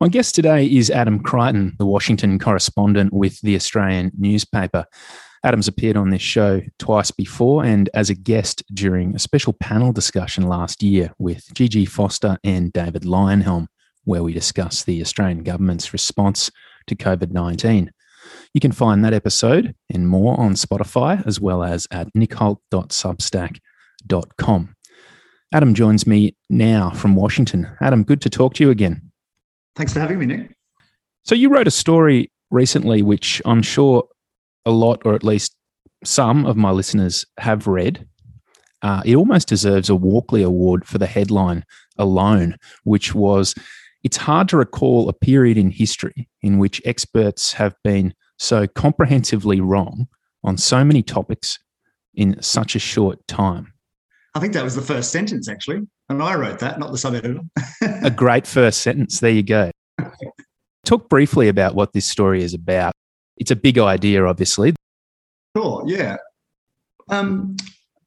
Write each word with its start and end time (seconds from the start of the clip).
My 0.00 0.08
guest 0.08 0.34
today 0.34 0.66
is 0.66 0.90
Adam 0.90 1.20
Creighton, 1.20 1.76
the 1.78 1.86
Washington 1.86 2.40
correspondent 2.40 3.12
with 3.12 3.40
the 3.42 3.54
Australian 3.54 4.10
newspaper. 4.18 4.86
Adam's 5.44 5.68
appeared 5.68 5.96
on 5.96 6.10
this 6.10 6.20
show 6.20 6.60
twice 6.80 7.12
before 7.12 7.64
and 7.64 7.88
as 7.94 8.10
a 8.10 8.14
guest 8.14 8.64
during 8.74 9.14
a 9.14 9.20
special 9.20 9.52
panel 9.52 9.92
discussion 9.92 10.48
last 10.48 10.82
year 10.82 11.14
with 11.18 11.48
Gigi 11.54 11.84
Foster 11.84 12.38
and 12.42 12.72
David 12.72 13.02
Leyonhjelm, 13.02 13.68
where 14.02 14.24
we 14.24 14.32
discussed 14.32 14.84
the 14.84 15.00
Australian 15.00 15.44
government's 15.44 15.92
response 15.92 16.50
to 16.88 16.96
COVID 16.96 17.30
19. 17.30 17.92
You 18.52 18.60
can 18.60 18.72
find 18.72 19.04
that 19.04 19.14
episode 19.14 19.76
and 19.90 20.08
more 20.08 20.36
on 20.40 20.54
Spotify 20.54 21.24
as 21.24 21.40
well 21.40 21.62
as 21.62 21.86
at 21.92 22.12
nickholt.substack.com. 22.14 24.76
Adam 25.52 25.72
joins 25.72 26.04
me 26.04 26.34
now 26.50 26.90
from 26.90 27.14
Washington. 27.14 27.70
Adam, 27.80 28.02
good 28.02 28.20
to 28.22 28.28
talk 28.28 28.54
to 28.54 28.64
you 28.64 28.70
again. 28.70 29.12
Thanks 29.76 29.92
for 29.92 30.00
having 30.00 30.18
me, 30.18 30.26
Nick. 30.26 30.56
So, 31.24 31.34
you 31.34 31.48
wrote 31.48 31.66
a 31.66 31.72
story 31.72 32.30
recently, 32.50 33.02
which 33.02 33.42
I'm 33.44 33.62
sure 33.62 34.08
a 34.64 34.70
lot, 34.70 35.02
or 35.04 35.14
at 35.14 35.24
least 35.24 35.56
some 36.04 36.46
of 36.46 36.56
my 36.56 36.70
listeners 36.70 37.24
have 37.38 37.66
read. 37.66 38.06
Uh, 38.82 39.02
it 39.04 39.16
almost 39.16 39.48
deserves 39.48 39.88
a 39.88 39.96
Walkley 39.96 40.42
Award 40.42 40.86
for 40.86 40.98
the 40.98 41.06
headline 41.06 41.64
alone, 41.98 42.56
which 42.84 43.14
was 43.14 43.54
It's 44.02 44.18
hard 44.18 44.48
to 44.50 44.58
recall 44.58 45.08
a 45.08 45.14
period 45.14 45.56
in 45.56 45.70
history 45.70 46.28
in 46.42 46.58
which 46.58 46.82
experts 46.84 47.54
have 47.54 47.74
been 47.82 48.12
so 48.38 48.66
comprehensively 48.66 49.60
wrong 49.60 50.08
on 50.42 50.58
so 50.58 50.84
many 50.84 51.02
topics 51.02 51.58
in 52.14 52.40
such 52.42 52.76
a 52.76 52.78
short 52.78 53.26
time. 53.26 53.72
I 54.34 54.40
think 54.40 54.52
that 54.52 54.64
was 54.64 54.74
the 54.74 54.82
first 54.82 55.10
sentence, 55.10 55.48
actually. 55.48 55.80
And 56.08 56.22
I 56.22 56.34
wrote 56.34 56.58
that, 56.58 56.78
not 56.78 56.92
the 56.92 56.98
sub 56.98 57.14
editor. 57.14 57.40
a 58.02 58.10
great 58.10 58.46
first 58.46 58.82
sentence. 58.82 59.20
There 59.20 59.30
you 59.30 59.42
go. 59.42 59.70
Talk 60.84 61.08
briefly 61.08 61.48
about 61.48 61.74
what 61.74 61.92
this 61.92 62.06
story 62.06 62.42
is 62.42 62.54
about. 62.54 62.92
It's 63.36 63.50
a 63.50 63.56
big 63.56 63.78
idea, 63.78 64.24
obviously. 64.24 64.74
Sure, 65.56 65.82
yeah. 65.86 66.16
Um, 67.08 67.56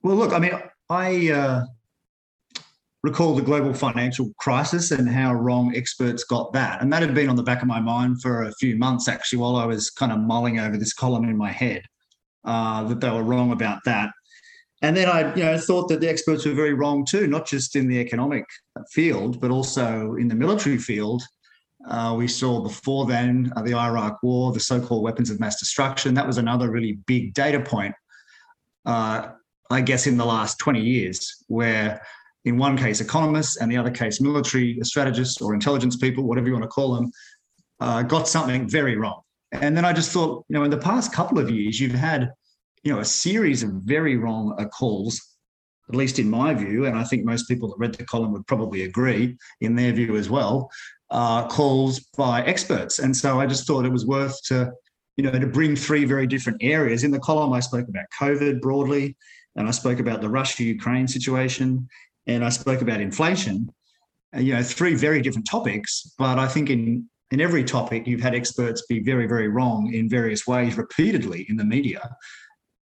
well, 0.03 0.15
look, 0.15 0.31
I 0.31 0.39
mean, 0.39 0.51
I 0.89 1.31
uh, 1.31 1.65
recall 3.03 3.35
the 3.35 3.41
global 3.41 3.73
financial 3.73 4.31
crisis 4.37 4.91
and 4.91 5.09
how 5.09 5.33
wrong 5.33 5.75
experts 5.75 6.23
got 6.23 6.53
that. 6.53 6.81
And 6.81 6.91
that 6.93 7.01
had 7.01 7.13
been 7.13 7.29
on 7.29 7.35
the 7.35 7.43
back 7.43 7.61
of 7.61 7.67
my 7.67 7.79
mind 7.79 8.21
for 8.21 8.43
a 8.43 8.53
few 8.53 8.77
months, 8.77 9.07
actually, 9.07 9.39
while 9.39 9.55
I 9.55 9.65
was 9.65 9.89
kind 9.89 10.11
of 10.11 10.19
mulling 10.19 10.59
over 10.59 10.77
this 10.77 10.93
column 10.93 11.23
in 11.25 11.37
my 11.37 11.51
head, 11.51 11.83
uh, 12.45 12.83
that 12.83 13.01
they 13.01 13.09
were 13.09 13.23
wrong 13.23 13.51
about 13.51 13.79
that. 13.85 14.11
And 14.81 14.95
then 14.95 15.09
I, 15.09 15.33
you 15.35 15.43
know, 15.43 15.57
thought 15.57 15.89
that 15.89 16.01
the 16.01 16.09
experts 16.09 16.45
were 16.45 16.53
very 16.53 16.73
wrong 16.73 17.05
too, 17.05 17.27
not 17.27 17.47
just 17.47 17.75
in 17.75 17.87
the 17.87 17.97
economic 17.99 18.45
field, 18.91 19.41
but 19.41 19.49
also 19.49 20.13
in 20.15 20.27
the 20.27 20.35
military 20.35 20.77
field. 20.77 21.23
Uh, 21.87 22.13
we 22.17 22.27
saw 22.27 22.61
before 22.61 23.05
then 23.05 23.51
uh, 23.55 23.61
the 23.61 23.73
Iraq 23.73 24.21
War, 24.21 24.51
the 24.51 24.59
so-called 24.59 25.03
weapons 25.03 25.29
of 25.29 25.39
mass 25.39 25.59
destruction. 25.59 26.13
That 26.13 26.27
was 26.27 26.37
another 26.37 26.69
really 26.69 26.93
big 27.05 27.33
data 27.33 27.59
point, 27.59 27.95
uh, 28.85 29.29
I 29.69 29.81
guess, 29.81 30.05
in 30.07 30.17
the 30.17 30.25
last 30.25 30.59
20 30.59 30.81
years, 30.81 31.43
where 31.47 32.01
in 32.45 32.57
one 32.57 32.77
case 32.77 32.99
economists 32.99 33.57
and 33.57 33.71
the 33.71 33.77
other 33.77 33.91
case 33.91 34.19
military 34.19 34.79
strategists 34.83 35.41
or 35.41 35.53
intelligence 35.53 35.95
people, 35.95 36.25
whatever 36.25 36.47
you 36.47 36.53
want 36.53 36.63
to 36.63 36.69
call 36.69 36.95
them, 36.95 37.11
uh, 37.79 38.01
got 38.03 38.27
something 38.27 38.69
very 38.69 38.97
wrong. 38.97 39.21
And 39.51 39.77
then 39.77 39.85
I 39.85 39.93
just 39.93 40.11
thought, 40.11 40.45
you 40.49 40.55
know, 40.57 40.63
in 40.63 40.71
the 40.71 40.77
past 40.77 41.13
couple 41.13 41.39
of 41.39 41.49
years, 41.49 41.79
you've 41.79 41.91
had 41.91 42.31
you 42.87 42.93
know, 42.93 42.99
a 42.99 43.05
series 43.05 43.63
of 43.63 43.71
very 43.71 44.15
wrong 44.15 44.55
uh, 44.57 44.65
calls, 44.65 45.36
at 45.89 45.95
least 45.95 46.19
in 46.19 46.29
my 46.29 46.53
view, 46.53 46.85
and 46.85 46.97
I 46.97 47.03
think 47.03 47.23
most 47.23 47.47
people 47.47 47.69
that 47.69 47.77
read 47.77 47.93
the 47.93 48.05
column 48.05 48.33
would 48.33 48.47
probably 48.47 48.83
agree 48.83 49.37
in 49.61 49.75
their 49.75 49.93
view 49.93 50.17
as 50.17 50.29
well, 50.29 50.69
uh, 51.09 51.47
calls 51.47 51.99
by 52.17 52.43
experts. 52.43 52.99
And 52.99 53.15
so 53.15 53.39
I 53.39 53.45
just 53.45 53.65
thought 53.65 53.85
it 53.85 53.91
was 53.91 54.05
worth 54.05 54.41
to, 54.43 54.71
you 55.15 55.23
know, 55.23 55.31
to 55.31 55.47
bring 55.47 55.75
three 55.75 56.05
very 56.05 56.27
different 56.27 56.59
areas. 56.61 57.03
In 57.03 57.11
the 57.11 57.19
column, 57.19 57.53
I 57.53 57.61
spoke 57.61 57.87
about 57.87 58.05
COVID 58.19 58.61
broadly, 58.61 59.15
and 59.55 59.67
I 59.67 59.71
spoke 59.71 59.99
about 59.99 60.21
the 60.21 60.29
Russia-Ukraine 60.29 61.07
situation, 61.07 61.87
and 62.27 62.43
I 62.43 62.49
spoke 62.49 62.81
about 62.81 62.99
inflation. 63.01 63.69
You 64.35 64.55
know, 64.55 64.63
three 64.63 64.93
very 64.93 65.21
different 65.21 65.47
topics, 65.49 66.13
but 66.17 66.37
I 66.37 66.47
think 66.47 66.69
in 66.69 67.09
in 67.31 67.41
every 67.41 67.63
topic, 67.63 68.07
you've 68.07 68.21
had 68.21 68.35
experts 68.35 68.85
be 68.87 69.01
very, 69.01 69.27
very 69.27 69.49
wrong 69.49 69.93
in 69.93 70.07
various 70.07 70.47
ways 70.47 70.77
repeatedly 70.77 71.45
in 71.49 71.57
the 71.57 71.65
media. 71.65 72.15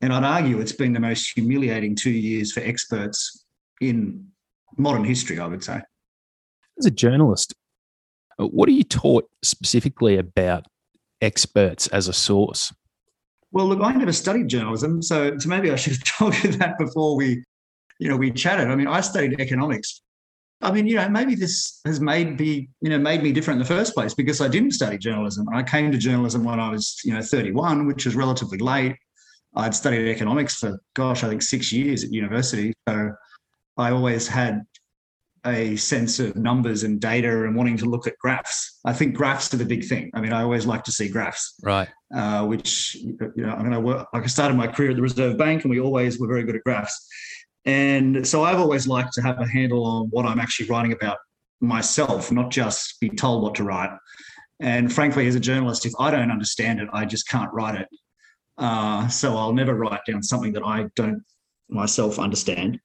And 0.03 0.13
I'd 0.13 0.25
argue 0.25 0.59
it's 0.59 0.73
been 0.73 0.93
the 0.93 1.01
most 1.01 1.31
humiliating 1.35 1.95
two 1.95 2.11
years 2.11 2.53
for 2.53 2.61
experts 2.61 3.45
in 3.81 4.27
modern 4.77 5.05
history, 5.05 5.39
I 5.39 5.47
would 5.47 5.63
say. 5.63 5.81
As 6.79 6.87
a 6.87 6.91
journalist, 6.91 7.55
uh, 8.39 8.47
what 8.47 8.69
are 8.69 8.73
you 8.73 8.83
taught 8.83 9.31
specifically 9.43 10.17
about 10.17 10.67
experts 11.21 11.87
as 11.89 12.09
a 12.09 12.13
source? 12.13 12.73
Well, 13.53 13.67
look, 13.67 13.81
I 13.81 13.93
never 13.93 14.13
studied 14.13 14.49
journalism, 14.49 15.03
so, 15.03 15.39
so 15.39 15.49
maybe 15.49 15.71
I 15.71 15.77
should 15.77 15.93
have 15.93 16.05
told 16.19 16.43
you 16.43 16.53
that 16.53 16.79
before 16.79 17.17
we, 17.17 17.45
you 18.01 18.09
know, 18.09 18.17
we 18.17 18.33
chatted. 18.33 18.69
I 18.69 18.75
mean, 18.75 18.89
I 18.89 19.03
studied 19.03 19.41
economics. 19.41 20.03
I 20.63 20.73
mean, 20.73 20.87
you 20.87 20.97
know, 20.97 21.09
maybe 21.09 21.35
this 21.35 21.81
has 21.85 22.01
made 22.01 22.39
me, 22.41 22.69
you 22.81 22.91
know, 22.91 22.99
made 22.99 23.23
me 23.23 23.33
different 23.33 23.61
in 23.61 23.67
the 23.67 23.75
first 23.75 23.95
place 23.95 24.15
because 24.15 24.41
I 24.41 24.49
didn't 24.49 24.73
study 24.73 24.97
journalism. 24.97 25.47
I 25.53 25.63
came 25.63 25.93
to 25.93 25.99
journalism 25.99 26.45
when 26.45 26.59
I 26.59 26.71
was, 26.71 27.01
you 27.05 27.13
know, 27.13 27.21
31, 27.21 27.87
which 27.87 28.05
was 28.05 28.15
relatively 28.15 28.59
late. 28.59 28.97
I'd 29.55 29.75
studied 29.75 30.09
economics 30.09 30.57
for, 30.57 30.81
gosh, 30.95 31.25
I 31.25 31.29
think 31.29 31.43
six 31.43 31.73
years 31.73 32.05
at 32.05 32.11
university. 32.11 32.73
So 32.89 33.13
I 33.77 33.91
always 33.91 34.27
had 34.27 34.63
a 35.45 35.75
sense 35.77 36.21
of 36.21 36.37
numbers 36.37 36.85
and 36.85 37.01
data 37.01 37.45
and 37.45 37.57
wanting 37.57 37.77
to 37.77 37.87
look 37.87 38.07
at 38.07 38.17
graphs. 38.19 38.79
I 38.85 38.93
think 38.93 39.15
graphs 39.15 39.53
are 39.53 39.57
the 39.57 39.65
big 39.65 39.85
thing. 39.85 40.11
I 40.15 40.21
mean, 40.21 40.33
I 40.33 40.43
always 40.43 40.67
like 40.67 40.85
to 40.85 40.93
see 40.93 41.09
graphs. 41.09 41.55
Right. 41.63 41.89
Uh, 42.15 42.47
which, 42.47 42.95
you 42.95 43.17
know, 43.37 43.51
I 43.51 43.63
mean, 43.63 43.73
I 43.73 43.79
work, 43.79 44.07
like 44.13 44.23
I 44.23 44.27
started 44.27 44.57
my 44.57 44.69
career 44.69 44.91
at 44.91 44.97
the 44.97 45.03
Reserve 45.03 45.37
Bank 45.37 45.65
and 45.65 45.71
we 45.71 45.81
always 45.81 46.19
were 46.19 46.29
very 46.29 46.45
good 46.45 46.57
at 46.57 46.63
graphs. 46.65 47.09
And 47.65 48.27
so 48.27 48.45
I've 48.45 48.59
always 48.59 48.87
liked 48.87 49.13
to 49.15 49.23
have 49.23 49.41
a 49.41 49.47
handle 49.47 49.85
on 49.85 50.09
what 50.11 50.27
I'm 50.27 50.39
actually 50.39 50.69
writing 50.69 50.93
about 50.93 51.19
myself, 51.61 52.33
not 52.33 52.51
just 52.51 53.01
be 53.01 53.09
told 53.09 53.43
what 53.43 53.55
to 53.57 53.65
write. 53.65 53.91
And 54.61 54.93
frankly, 54.93 55.27
as 55.27 55.35
a 55.35 55.41
journalist, 55.41 55.87
if 55.87 55.93
I 55.99 56.11
don't 56.11 56.31
understand 56.31 56.81
it, 56.81 56.89
I 56.93 57.05
just 57.05 57.29
can't 57.29 57.53
write 57.53 57.81
it. 57.81 57.89
Uh, 58.63 59.09
so 59.09 59.37
I'll 59.37 59.53
never 59.53 59.75
write 59.75 60.03
down 60.07 60.23
something 60.23 60.53
that 60.53 60.63
I 60.63 60.87
don't 60.95 61.23
myself 61.69 62.19
understand. 62.21 62.79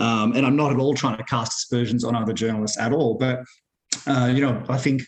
Um, 0.00 0.32
and 0.34 0.44
I'm 0.44 0.56
not 0.56 0.72
at 0.72 0.78
all 0.78 0.94
trying 0.94 1.18
to 1.18 1.24
cast 1.24 1.58
aspersions 1.58 2.02
on 2.02 2.16
other 2.16 2.32
journalists 2.32 2.78
at 2.78 2.92
all. 2.92 3.14
But, 3.14 3.44
uh, 4.08 4.32
you 4.34 4.40
know, 4.40 4.60
I 4.68 4.76
think 4.76 5.02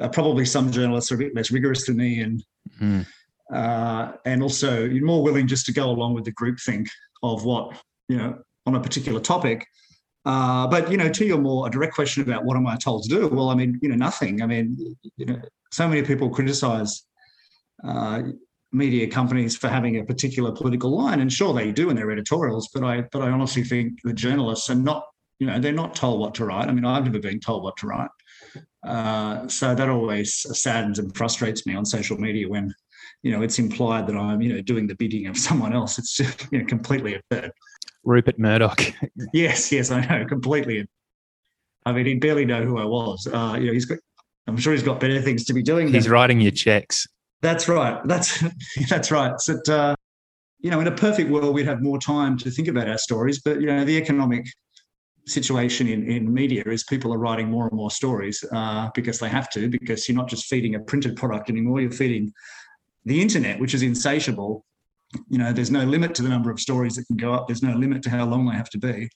uh, 0.00 0.08
probably 0.08 0.46
some 0.46 0.72
journalists 0.72 1.12
are 1.12 1.16
a 1.16 1.18
bit 1.18 1.34
less 1.34 1.50
rigorous 1.50 1.84
than 1.86 1.98
me 1.98 2.20
and, 2.20 2.42
mm. 2.80 3.06
and 4.24 4.42
also 4.42 4.84
you're 4.84 5.04
more 5.04 5.22
willing 5.22 5.46
just 5.46 5.66
to 5.66 5.72
go 5.72 5.90
along 5.90 6.14
with 6.14 6.24
the 6.24 6.32
groupthink 6.32 6.88
of 7.22 7.44
what, 7.44 7.76
you 8.08 8.16
know, 8.16 8.38
on 8.64 8.76
a 8.76 8.80
particular 8.80 9.20
topic. 9.20 9.66
Uh, 10.24 10.66
but 10.66 10.90
you 10.90 10.96
know, 10.96 11.10
to 11.10 11.26
your 11.26 11.38
more 11.38 11.66
a 11.66 11.70
direct 11.70 11.94
question 11.94 12.22
about 12.22 12.46
what 12.46 12.56
am 12.56 12.66
I 12.66 12.76
told 12.76 13.02
to 13.02 13.08
do? 13.10 13.28
Well, 13.28 13.50
I 13.50 13.54
mean, 13.54 13.78
you 13.82 13.90
know, 13.90 13.94
nothing. 13.94 14.40
I 14.40 14.46
mean, 14.46 14.96
you 15.18 15.26
know, 15.26 15.38
so 15.70 15.86
many 15.86 16.02
people 16.02 16.30
criticize 16.30 17.02
uh, 17.86 18.22
media 18.74 19.06
companies 19.06 19.56
for 19.56 19.68
having 19.68 19.98
a 19.98 20.04
particular 20.04 20.52
political 20.52 20.96
line, 20.96 21.20
and 21.20 21.32
sure 21.32 21.54
they 21.54 21.72
do 21.72 21.90
in 21.90 21.96
their 21.96 22.10
editorials. 22.10 22.68
But 22.74 22.84
I, 22.84 23.02
but 23.12 23.22
I 23.22 23.30
honestly 23.30 23.64
think 23.64 24.00
the 24.02 24.12
journalists 24.12 24.68
are 24.68 24.74
not, 24.74 25.06
you 25.38 25.46
know, 25.46 25.58
they're 25.58 25.72
not 25.72 25.94
told 25.94 26.20
what 26.20 26.34
to 26.34 26.44
write. 26.44 26.68
I 26.68 26.72
mean, 26.72 26.84
I've 26.84 27.04
never 27.04 27.20
been 27.20 27.40
told 27.40 27.62
what 27.62 27.76
to 27.78 27.86
write. 27.86 28.10
Uh, 28.86 29.48
so 29.48 29.74
that 29.74 29.88
always 29.88 30.34
saddens 30.60 30.98
and 30.98 31.16
frustrates 31.16 31.66
me 31.66 31.74
on 31.74 31.86
social 31.86 32.18
media 32.18 32.48
when, 32.48 32.74
you 33.22 33.32
know, 33.32 33.42
it's 33.42 33.58
implied 33.58 34.06
that 34.06 34.16
I'm, 34.16 34.42
you 34.42 34.52
know, 34.52 34.60
doing 34.60 34.86
the 34.86 34.94
bidding 34.96 35.26
of 35.26 35.38
someone 35.48 35.72
else. 35.72 35.98
It's 35.98 36.14
just, 36.14 36.46
you 36.50 36.58
know, 36.58 36.66
completely 36.66 37.14
absurd. 37.14 37.52
Rupert 38.04 38.38
Murdoch. 38.38 38.82
yes, 39.32 39.72
yes, 39.72 39.90
I 39.90 40.04
know, 40.04 40.26
completely. 40.26 40.86
I 41.86 41.92
mean, 41.92 42.06
he'd 42.06 42.20
barely 42.20 42.44
know 42.44 42.62
who 42.62 42.78
I 42.78 42.84
was. 42.84 43.26
Uh, 43.26 43.56
you 43.58 43.66
know, 43.66 43.72
he's 43.72 43.86
got. 43.86 43.98
I'm 44.46 44.58
sure 44.58 44.74
he's 44.74 44.82
got 44.82 45.00
better 45.00 45.22
things 45.22 45.44
to 45.46 45.54
be 45.54 45.62
doing. 45.62 45.88
He's 45.88 46.08
writing 46.08 46.38
your 46.38 46.50
checks. 46.50 47.06
That's 47.44 47.68
right. 47.68 48.00
That's 48.06 48.42
that's 48.88 49.10
right. 49.10 49.38
So, 49.38 49.60
uh, 49.68 49.94
you 50.60 50.70
know, 50.70 50.80
in 50.80 50.86
a 50.86 50.96
perfect 50.96 51.30
world, 51.30 51.54
we'd 51.54 51.66
have 51.66 51.82
more 51.82 51.98
time 51.98 52.38
to 52.38 52.50
think 52.50 52.68
about 52.68 52.88
our 52.88 52.96
stories. 52.96 53.42
But 53.42 53.60
you 53.60 53.66
know, 53.66 53.84
the 53.84 53.98
economic 53.98 54.46
situation 55.26 55.88
in, 55.88 56.10
in 56.10 56.32
media 56.32 56.62
is 56.66 56.84
people 56.84 57.12
are 57.12 57.18
writing 57.18 57.50
more 57.50 57.66
and 57.68 57.76
more 57.76 57.90
stories 57.90 58.42
uh, 58.50 58.88
because 58.94 59.18
they 59.18 59.28
have 59.28 59.50
to. 59.50 59.68
Because 59.68 60.08
you're 60.08 60.16
not 60.16 60.28
just 60.28 60.46
feeding 60.46 60.74
a 60.74 60.80
printed 60.80 61.16
product 61.16 61.50
anymore; 61.50 61.82
you're 61.82 61.90
feeding 61.90 62.32
the 63.04 63.20
internet, 63.20 63.60
which 63.60 63.74
is 63.74 63.82
insatiable. 63.82 64.64
You 65.28 65.36
know, 65.36 65.52
there's 65.52 65.70
no 65.70 65.84
limit 65.84 66.14
to 66.14 66.22
the 66.22 66.30
number 66.30 66.50
of 66.50 66.58
stories 66.58 66.96
that 66.96 67.06
can 67.08 67.18
go 67.18 67.34
up. 67.34 67.46
There's 67.46 67.62
no 67.62 67.74
limit 67.74 68.02
to 68.04 68.10
how 68.10 68.24
long 68.24 68.46
they 68.46 68.56
have 68.56 68.70
to 68.70 68.78
be. 68.78 69.10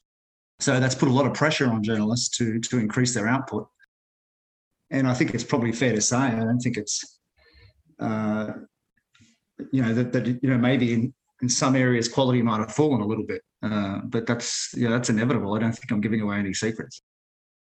So 0.60 0.78
that's 0.80 0.94
put 0.94 1.08
a 1.08 1.12
lot 1.12 1.24
of 1.24 1.32
pressure 1.32 1.68
on 1.70 1.82
journalists 1.82 2.28
to 2.36 2.60
to 2.60 2.78
increase 2.78 3.14
their 3.14 3.26
output. 3.26 3.68
And 4.90 5.08
I 5.08 5.14
think 5.14 5.34
it's 5.34 5.44
probably 5.44 5.72
fair 5.72 5.94
to 5.94 6.02
say 6.02 6.18
I 6.18 6.44
don't 6.44 6.60
think 6.60 6.76
it's 6.76 7.17
uh, 8.00 8.52
you 9.72 9.82
know 9.82 9.94
that, 9.94 10.12
that 10.12 10.26
you 10.26 10.50
know 10.50 10.58
maybe 10.58 10.94
in, 10.94 11.14
in 11.42 11.48
some 11.48 11.76
areas 11.76 12.08
quality 12.08 12.42
might 12.42 12.58
have 12.58 12.72
fallen 12.72 13.00
a 13.00 13.06
little 13.06 13.24
bit, 13.24 13.42
uh, 13.62 14.00
but 14.04 14.26
that's 14.26 14.74
yeah 14.76 14.90
that's 14.90 15.10
inevitable. 15.10 15.54
I 15.54 15.58
don't 15.60 15.72
think 15.72 15.90
I'm 15.90 16.00
giving 16.00 16.20
away 16.20 16.38
any 16.38 16.54
secrets. 16.54 17.00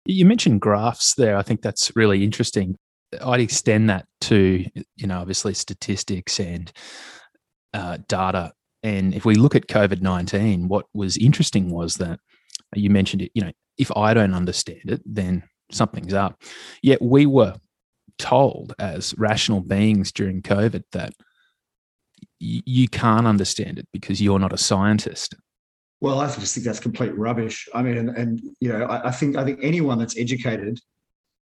You 0.05 0.25
mentioned 0.25 0.61
graphs 0.61 1.15
there. 1.15 1.35
I 1.35 1.41
think 1.41 1.61
that's 1.61 1.95
really 1.95 2.23
interesting. 2.23 2.77
I'd 3.23 3.39
extend 3.39 3.89
that 3.89 4.05
to, 4.21 4.65
you 4.95 5.07
know, 5.07 5.19
obviously 5.19 5.53
statistics 5.53 6.39
and 6.39 6.71
uh, 7.73 7.97
data. 8.07 8.53
And 8.83 9.15
if 9.15 9.25
we 9.25 9.35
look 9.35 9.55
at 9.55 9.67
COVID 9.67 10.01
19, 10.01 10.67
what 10.67 10.85
was 10.93 11.17
interesting 11.17 11.71
was 11.71 11.95
that 11.95 12.19
you 12.75 12.89
mentioned 12.89 13.23
it, 13.23 13.31
you 13.33 13.41
know, 13.41 13.51
if 13.77 13.91
I 13.95 14.13
don't 14.13 14.33
understand 14.33 14.81
it, 14.85 15.01
then 15.05 15.43
something's 15.71 16.13
up. 16.13 16.41
Yet 16.81 17.01
we 17.01 17.25
were 17.25 17.55
told 18.17 18.73
as 18.79 19.13
rational 19.17 19.61
beings 19.61 20.11
during 20.11 20.41
COVID 20.41 20.83
that 20.91 21.13
y- 22.41 22.63
you 22.65 22.87
can't 22.87 23.27
understand 23.27 23.79
it 23.79 23.87
because 23.93 24.21
you're 24.21 24.39
not 24.39 24.53
a 24.53 24.57
scientist. 24.57 25.35
Well, 26.01 26.19
I 26.19 26.27
just 26.27 26.53
think 26.53 26.65
that's 26.65 26.79
complete 26.79 27.17
rubbish. 27.17 27.67
I 27.73 27.81
mean, 27.81 27.97
and, 27.97 28.09
and 28.09 28.41
you 28.59 28.69
know, 28.69 28.85
I, 28.85 29.07
I, 29.07 29.11
think 29.11 29.37
I 29.37 29.43
think 29.43 29.59
anyone 29.61 29.97
that's 29.97 30.17
educated 30.17 30.79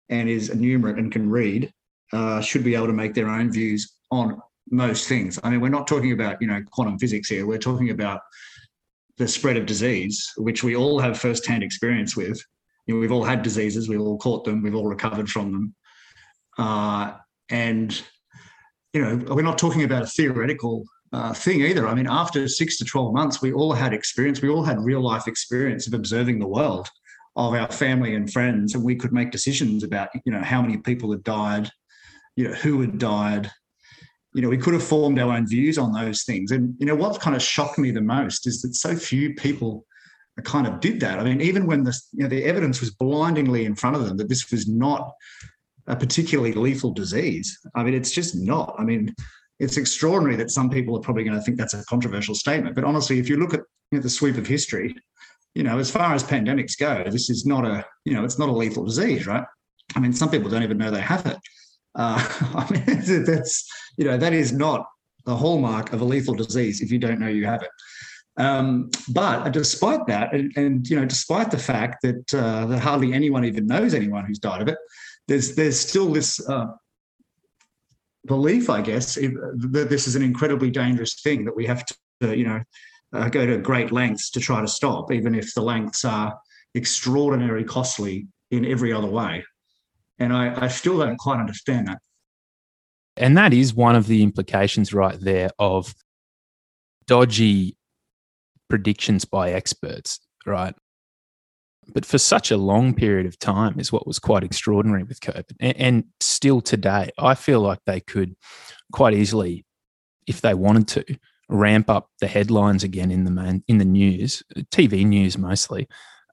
and 0.09 0.29
is 0.29 0.49
enumerate 0.49 0.97
and 0.97 1.11
can 1.11 1.29
read 1.29 1.71
uh, 2.13 2.41
should 2.41 2.63
be 2.63 2.75
able 2.75 2.87
to 2.87 2.93
make 2.93 3.13
their 3.13 3.29
own 3.29 3.51
views 3.51 3.93
on 4.09 4.41
most 4.69 5.07
things. 5.07 5.39
I 5.43 5.49
mean, 5.49 5.61
we're 5.61 5.69
not 5.69 5.87
talking 5.87 6.11
about 6.11 6.41
you 6.41 6.47
know 6.47 6.61
quantum 6.71 6.97
physics 6.97 7.29
here. 7.29 7.45
We're 7.45 7.57
talking 7.57 7.89
about 7.89 8.21
the 9.17 9.27
spread 9.27 9.57
of 9.57 9.65
disease, 9.65 10.31
which 10.37 10.63
we 10.63 10.75
all 10.75 10.99
have 10.99 11.19
firsthand 11.19 11.63
experience 11.63 12.15
with. 12.15 12.41
You 12.85 12.93
know, 12.93 13.01
we've 13.01 13.11
all 13.11 13.23
had 13.23 13.41
diseases, 13.41 13.89
we've 13.89 13.99
all 13.99 14.17
caught 14.17 14.45
them, 14.45 14.61
we've 14.61 14.75
all 14.75 14.87
recovered 14.87 15.29
from 15.29 15.51
them, 15.51 15.75
uh, 16.57 17.13
and 17.49 18.01
you 18.93 19.01
know, 19.01 19.35
we're 19.35 19.41
not 19.41 19.57
talking 19.57 19.83
about 19.83 20.03
a 20.03 20.07
theoretical 20.07 20.83
uh, 21.13 21.33
thing 21.33 21.61
either. 21.61 21.87
I 21.87 21.93
mean, 21.93 22.07
after 22.09 22.47
six 22.47 22.77
to 22.77 22.85
twelve 22.85 23.13
months, 23.13 23.41
we 23.41 23.53
all 23.53 23.73
had 23.73 23.93
experience. 23.93 24.41
We 24.41 24.49
all 24.49 24.63
had 24.63 24.79
real 24.79 25.01
life 25.01 25.27
experience 25.27 25.87
of 25.87 25.93
observing 25.93 26.39
the 26.39 26.47
world 26.47 26.89
of 27.35 27.53
our 27.53 27.71
family 27.71 28.15
and 28.15 28.31
friends, 28.31 28.73
and 28.73 28.83
we 28.83 28.95
could 28.95 29.13
make 29.13 29.31
decisions 29.31 29.83
about 29.83 30.09
you 30.25 30.31
know 30.31 30.41
how 30.41 30.61
many 30.61 30.77
people 30.77 31.11
had 31.11 31.23
died, 31.23 31.69
you 32.35 32.47
know 32.47 32.55
who 32.55 32.81
had 32.81 32.97
died, 32.97 33.51
you 34.37 34.43
know, 34.43 34.49
we 34.49 34.57
could 34.57 34.75
have 34.75 34.83
formed 34.83 35.17
our 35.17 35.33
own 35.33 35.47
views 35.47 35.79
on 35.79 35.91
those 35.91 36.21
things. 36.21 36.51
And, 36.51 36.75
you 36.77 36.85
know, 36.85 36.93
what 36.93 37.19
kind 37.19 37.35
of 37.35 37.41
shocked 37.41 37.79
me 37.79 37.89
the 37.89 38.01
most 38.01 38.45
is 38.45 38.61
that 38.61 38.75
so 38.75 38.95
few 38.95 39.33
people 39.33 39.83
kind 40.43 40.67
of 40.67 40.79
did 40.79 40.99
that. 40.99 41.19
I 41.19 41.23
mean, 41.23 41.41
even 41.41 41.65
when 41.65 41.83
the, 41.83 41.99
you 42.13 42.21
know, 42.21 42.29
the 42.29 42.43
evidence 42.43 42.79
was 42.79 42.91
blindingly 42.91 43.65
in 43.65 43.73
front 43.73 43.95
of 43.95 44.05
them 44.05 44.15
that 44.17 44.29
this 44.29 44.51
was 44.51 44.67
not 44.67 45.11
a 45.87 45.95
particularly 45.95 46.53
lethal 46.53 46.91
disease. 46.91 47.57
I 47.75 47.83
mean, 47.83 47.93
it's 47.93 48.11
just 48.11 48.35
not. 48.35 48.75
I 48.77 48.83
mean, 48.83 49.13
it's 49.59 49.77
extraordinary 49.77 50.35
that 50.37 50.51
some 50.51 50.69
people 50.69 50.95
are 50.97 51.01
probably 51.01 51.23
going 51.23 51.37
to 51.37 51.41
think 51.41 51.57
that's 51.57 51.73
a 51.73 51.83
controversial 51.85 52.35
statement. 52.35 52.75
But 52.75 52.83
honestly, 52.83 53.19
if 53.19 53.29
you 53.29 53.37
look 53.37 53.53
at 53.53 53.61
you 53.91 53.97
know, 53.97 54.03
the 54.03 54.09
sweep 54.09 54.37
of 54.37 54.45
history, 54.45 54.95
you 55.55 55.63
know, 55.63 55.79
as 55.79 55.89
far 55.89 56.13
as 56.13 56.23
pandemics 56.23 56.77
go, 56.77 57.03
this 57.09 57.29
is 57.29 57.45
not 57.45 57.65
a, 57.65 57.85
you 58.05 58.13
know, 58.13 58.23
it's 58.23 58.37
not 58.37 58.49
a 58.49 58.51
lethal 58.51 58.85
disease, 58.85 59.25
right? 59.25 59.43
I 59.95 59.99
mean, 59.99 60.13
some 60.13 60.29
people 60.29 60.49
don't 60.49 60.63
even 60.63 60.77
know 60.77 60.91
they 60.91 61.01
have 61.01 61.25
it. 61.25 61.37
Uh, 61.95 62.17
I 62.55 62.71
mean, 62.71 62.83
that's 63.25 63.67
you 63.97 64.05
know 64.05 64.17
that 64.17 64.33
is 64.33 64.51
not 64.51 64.85
the 65.25 65.35
hallmark 65.35 65.93
of 65.93 66.01
a 66.01 66.05
lethal 66.05 66.35
disease 66.35 66.81
if 66.81 66.91
you 66.91 66.99
don't 66.99 67.19
know 67.19 67.27
you 67.27 67.45
have 67.45 67.63
it. 67.63 67.69
Um, 68.37 68.91
but 69.09 69.49
despite 69.49 70.05
that, 70.05 70.31
and, 70.31 70.55
and, 70.55 70.87
you 70.87 70.95
know, 70.95 71.05
despite 71.05 71.49
the 71.49 71.57
fact 71.57 72.03
that 72.03 72.33
uh, 72.35 72.67
that 72.67 72.79
hardly 72.79 73.13
anyone 73.13 73.43
even 73.43 73.65
knows 73.65 73.95
anyone 73.95 74.25
who's 74.25 74.37
died 74.37 74.61
of 74.61 74.67
it, 74.67 74.77
there's 75.27 75.55
there's 75.55 75.79
still 75.79 76.11
this 76.11 76.47
uh, 76.47 76.67
belief, 78.25 78.69
I 78.69 78.81
guess, 78.81 79.15
that 79.15 79.87
this 79.89 80.07
is 80.07 80.15
an 80.15 80.21
incredibly 80.21 80.69
dangerous 80.69 81.21
thing 81.21 81.45
that 81.45 81.55
we 81.55 81.65
have 81.65 81.85
to, 82.21 82.37
you 82.37 82.45
know, 82.45 82.61
uh, 83.13 83.29
go 83.29 83.45
to 83.45 83.57
great 83.57 83.91
lengths 83.91 84.29
to 84.31 84.39
try 84.39 84.61
to 84.61 84.67
stop, 84.67 85.11
even 85.11 85.33
if 85.35 85.53
the 85.53 85.61
lengths 85.61 86.05
are 86.05 86.37
extraordinarily 86.75 87.63
costly 87.63 88.27
in 88.51 88.65
every 88.65 88.93
other 88.93 89.07
way. 89.09 89.43
And 90.19 90.33
I, 90.33 90.65
I 90.65 90.67
still 90.67 90.97
don't 90.99 91.17
quite 91.17 91.39
understand 91.39 91.87
that. 91.87 91.99
And 93.15 93.37
that 93.37 93.53
is 93.53 93.73
one 93.73 93.95
of 93.95 94.07
the 94.07 94.21
implications 94.23 94.93
right 94.93 95.19
there 95.19 95.49
of 95.57 95.95
dodgy 97.07 97.77
predictions 98.69 99.25
by 99.25 99.51
experts, 99.51 100.19
right? 100.45 100.75
But 101.93 102.05
for 102.05 102.17
such 102.17 102.51
a 102.51 102.57
long 102.57 102.93
period 102.93 103.25
of 103.25 103.39
time 103.39 103.79
is 103.79 103.91
what 103.91 104.05
was 104.05 104.19
quite 104.19 104.43
extraordinary 104.43 105.03
with 105.03 105.19
COVID. 105.21 105.55
And, 105.59 105.77
and 105.77 106.03
still 106.19 106.61
today, 106.61 107.11
I 107.17 107.35
feel 107.35 107.61
like 107.61 107.79
they 107.85 107.99
could 108.01 108.35
quite 108.91 109.13
easily, 109.13 109.65
if 110.27 110.41
they 110.41 110.53
wanted 110.53 110.87
to, 110.89 111.17
ramp 111.49 111.89
up 111.89 112.09
the 112.19 112.27
headlines 112.27 112.83
again 112.83 113.11
in 113.11 113.23
the 113.23 113.31
main, 113.31 113.63
in 113.67 113.77
the 113.77 113.85
news, 113.85 114.43
TV 114.71 115.05
news 115.05 115.37
mostly, 115.37 115.87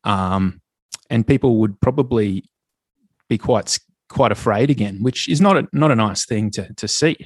um, 0.04 0.60
and 1.10 1.26
people 1.26 1.58
would 1.58 1.80
probably 1.80 2.44
be 3.28 3.38
quite 3.38 3.78
quite 4.08 4.32
afraid 4.32 4.70
again, 4.70 4.98
which 5.02 5.28
is 5.28 5.40
not 5.40 5.56
a 5.56 5.68
not 5.72 5.90
a 5.90 5.96
nice 5.96 6.24
thing 6.26 6.50
to 6.50 6.72
to 6.74 6.88
see. 6.88 7.16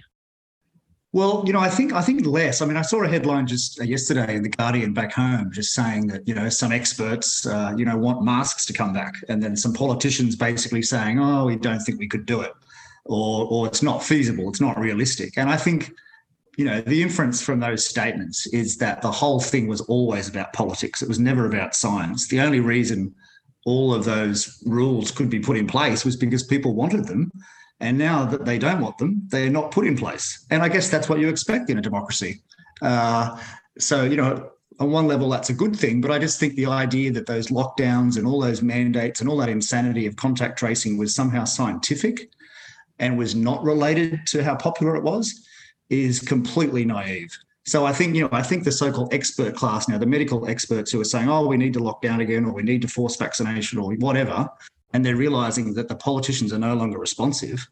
Well, 1.19 1.43
you 1.45 1.53
know, 1.53 1.59
I 1.59 1.69
think 1.69 1.93
I 1.93 2.01
think 2.01 2.25
less. 2.25 2.63
I 2.63 2.67
mean, 2.67 2.77
I 2.77 2.83
saw 2.83 3.03
a 3.03 3.09
headline 3.09 3.49
just 3.49 3.85
yesterday 3.85 4.37
in 4.37 4.45
the 4.45 4.51
Guardian 4.51 4.93
back 4.93 5.11
home, 5.11 5.51
just 5.53 5.75
saying 5.75 6.07
that 6.07 6.29
you 6.29 6.33
know 6.33 6.49
some 6.49 6.71
experts, 6.71 7.45
uh, 7.45 7.75
you 7.77 7.85
know, 7.85 7.97
want 7.97 8.23
masks 8.23 8.65
to 8.67 8.73
come 8.73 8.93
back, 8.93 9.15
and 9.29 9.43
then 9.43 9.57
some 9.57 9.73
politicians 9.73 10.37
basically 10.37 10.81
saying, 10.81 11.19
"Oh, 11.19 11.47
we 11.47 11.57
don't 11.57 11.81
think 11.81 11.99
we 11.99 12.07
could 12.07 12.25
do 12.25 12.43
it," 12.43 12.53
or 13.05 13.49
"or 13.51 13.67
it's 13.67 13.83
not 13.83 14.05
feasible, 14.05 14.49
it's 14.49 14.61
not 14.61 14.79
realistic." 14.79 15.37
And 15.37 15.51
I 15.51 15.57
think, 15.57 15.91
you 16.57 16.65
know, 16.65 16.81
the 16.83 17.03
inference 17.03 17.43
from 17.43 17.59
those 17.59 17.85
statements 17.85 18.47
is 18.53 18.77
that 18.77 19.03
the 19.03 19.11
whole 19.11 19.41
thing 19.41 19.67
was 19.67 19.81
always 19.81 20.29
about 20.29 20.53
politics. 20.53 21.03
It 21.03 21.09
was 21.09 21.19
never 21.19 21.47
about 21.47 21.75
science. 21.75 22.29
The 22.29 22.39
only 22.41 22.61
reason 22.61 23.13
all 23.67 23.93
of 23.93 24.05
those 24.05 24.63
rules 24.65 25.11
could 25.11 25.31
be 25.31 25.41
put 25.41 25.57
in 25.57 25.67
place 25.67 26.05
was 26.05 26.15
because 26.15 26.45
people 26.45 26.75
wanted 26.75 27.07
them. 27.07 27.33
And 27.81 27.97
now 27.97 28.25
that 28.25 28.45
they 28.45 28.59
don't 28.59 28.81
want 28.81 28.99
them, 28.99 29.23
they're 29.29 29.51
not 29.51 29.71
put 29.71 29.87
in 29.87 29.97
place. 29.97 30.45
And 30.51 30.63
I 30.63 30.69
guess 30.69 30.91
that's 30.91 31.09
what 31.09 31.21
you 31.21 31.29
expect 31.29 31.71
in 31.71 31.79
a 31.79 31.83
democracy. 31.83 32.43
Uh, 32.83 33.41
so, 33.79 34.05
you 34.05 34.17
know, 34.17 34.51
on 34.81 34.91
one 34.91 35.07
level, 35.07 35.29
that's 35.29 35.51
a 35.51 35.55
good 35.55 35.77
thing. 35.77 36.01
But 36.01 36.11
I 36.11 36.19
just 36.19 36.39
think 36.41 36.55
the 36.55 36.67
idea 36.67 37.13
that 37.13 37.27
those 37.27 37.49
lockdowns 37.49 38.17
and 38.17 38.27
all 38.27 38.41
those 38.41 38.63
mandates 38.63 39.21
and 39.21 39.29
all 39.29 39.37
that 39.39 39.49
insanity 39.49 40.07
of 40.07 40.17
contact 40.17 40.59
tracing 40.59 40.99
was 40.99 41.15
somehow 41.15 41.45
scientific 41.45 42.31
and 42.99 43.17
was 43.17 43.35
not 43.35 43.63
related 43.63 44.21
to 44.27 44.43
how 44.43 44.57
popular 44.57 44.97
it 44.97 45.03
was 45.03 45.47
is 45.89 46.21
completely 46.21 46.85
naive. 46.85 47.31
So 47.65 47.85
I 47.85 47.93
think, 47.93 48.15
you 48.15 48.23
know, 48.23 48.29
I 48.33 48.43
think 48.43 48.65
the 48.65 48.73
so-called 48.73 49.13
expert 49.13 49.55
class 49.55 49.89
now, 49.89 49.99
the 49.99 50.07
medical 50.07 50.49
experts 50.49 50.91
who 50.91 51.01
are 51.01 51.05
saying, 51.05 51.29
oh, 51.29 51.47
we 51.47 51.57
need 51.57 51.75
to 51.75 51.83
lock 51.83 52.01
down 52.01 52.21
again 52.21 52.45
or 52.45 52.53
we 52.53 52.63
need 52.63 52.83
to 52.83 52.89
force 52.89 53.17
vaccination 53.17 53.79
or 53.79 53.93
whatever, 53.97 54.49
and 54.93 55.05
they're 55.05 55.17
realizing 55.17 55.75
that 55.75 55.89
the 55.89 55.97
politicians 55.97 56.53
are 56.53 56.59
no 56.59 56.75
longer 56.75 56.99
responsive. 56.99 57.69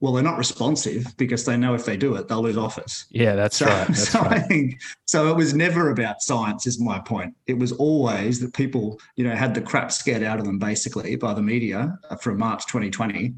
Well, 0.00 0.12
they're 0.12 0.22
not 0.22 0.38
responsive 0.38 1.16
because 1.16 1.44
they 1.44 1.56
know 1.56 1.74
if 1.74 1.86
they 1.86 1.96
do 1.96 2.14
it, 2.16 2.28
they'll 2.28 2.42
lose 2.42 2.56
office. 2.56 3.06
Yeah, 3.10 3.36
that's 3.36 3.56
so, 3.56 3.66
right. 3.66 3.86
That's 3.86 4.08
so 4.10 4.20
right. 4.20 4.32
I 4.32 4.40
think 4.40 4.80
so. 5.06 5.30
It 5.30 5.36
was 5.36 5.54
never 5.54 5.90
about 5.90 6.20
science, 6.20 6.66
is 6.66 6.80
my 6.80 6.98
point. 6.98 7.34
It 7.46 7.58
was 7.58 7.72
always 7.72 8.40
that 8.40 8.52
people, 8.54 9.00
you 9.16 9.24
know, 9.24 9.34
had 9.34 9.54
the 9.54 9.60
crap 9.60 9.92
scared 9.92 10.22
out 10.22 10.38
of 10.38 10.44
them 10.44 10.58
basically 10.58 11.16
by 11.16 11.32
the 11.32 11.42
media 11.42 11.98
uh, 12.10 12.16
from 12.16 12.38
March 12.38 12.66
2020, 12.66 13.34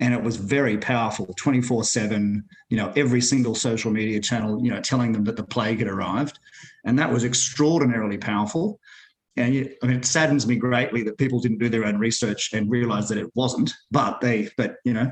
and 0.00 0.14
it 0.14 0.22
was 0.22 0.36
very 0.36 0.78
powerful 0.78 1.26
24 1.36 1.84
7 1.84 2.44
you 2.68 2.76
know 2.76 2.92
every 2.96 3.20
single 3.20 3.54
social 3.54 3.90
media 3.90 4.20
channel 4.20 4.62
you 4.62 4.70
know 4.70 4.80
telling 4.80 5.12
them 5.12 5.24
that 5.24 5.36
the 5.36 5.42
plague 5.42 5.78
had 5.78 5.88
arrived 5.88 6.38
and 6.84 6.98
that 6.98 7.12
was 7.12 7.24
extraordinarily 7.24 8.18
powerful 8.18 8.80
and 9.38 9.74
i 9.82 9.86
mean 9.86 9.96
it 9.96 10.04
saddens 10.04 10.46
me 10.46 10.56
greatly 10.56 11.02
that 11.02 11.18
people 11.18 11.40
didn't 11.40 11.58
do 11.58 11.68
their 11.68 11.84
own 11.84 11.98
research 11.98 12.50
and 12.52 12.70
realize 12.70 13.08
that 13.08 13.18
it 13.18 13.30
wasn't 13.34 13.72
but 13.90 14.20
they 14.20 14.48
but 14.56 14.76
you 14.84 14.92
know 14.92 15.10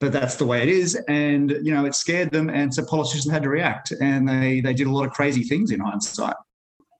but 0.00 0.12
that's 0.12 0.36
the 0.36 0.46
way 0.46 0.62
it 0.62 0.68
is 0.68 0.94
and 1.08 1.50
you 1.62 1.72
know 1.72 1.84
it 1.84 1.94
scared 1.94 2.30
them 2.30 2.48
and 2.48 2.72
so 2.72 2.84
politicians 2.84 3.30
had 3.30 3.42
to 3.42 3.48
react 3.48 3.92
and 4.00 4.28
they 4.28 4.60
they 4.60 4.74
did 4.74 4.86
a 4.86 4.92
lot 4.92 5.06
of 5.06 5.12
crazy 5.12 5.42
things 5.42 5.70
in 5.70 5.80
hindsight 5.80 6.36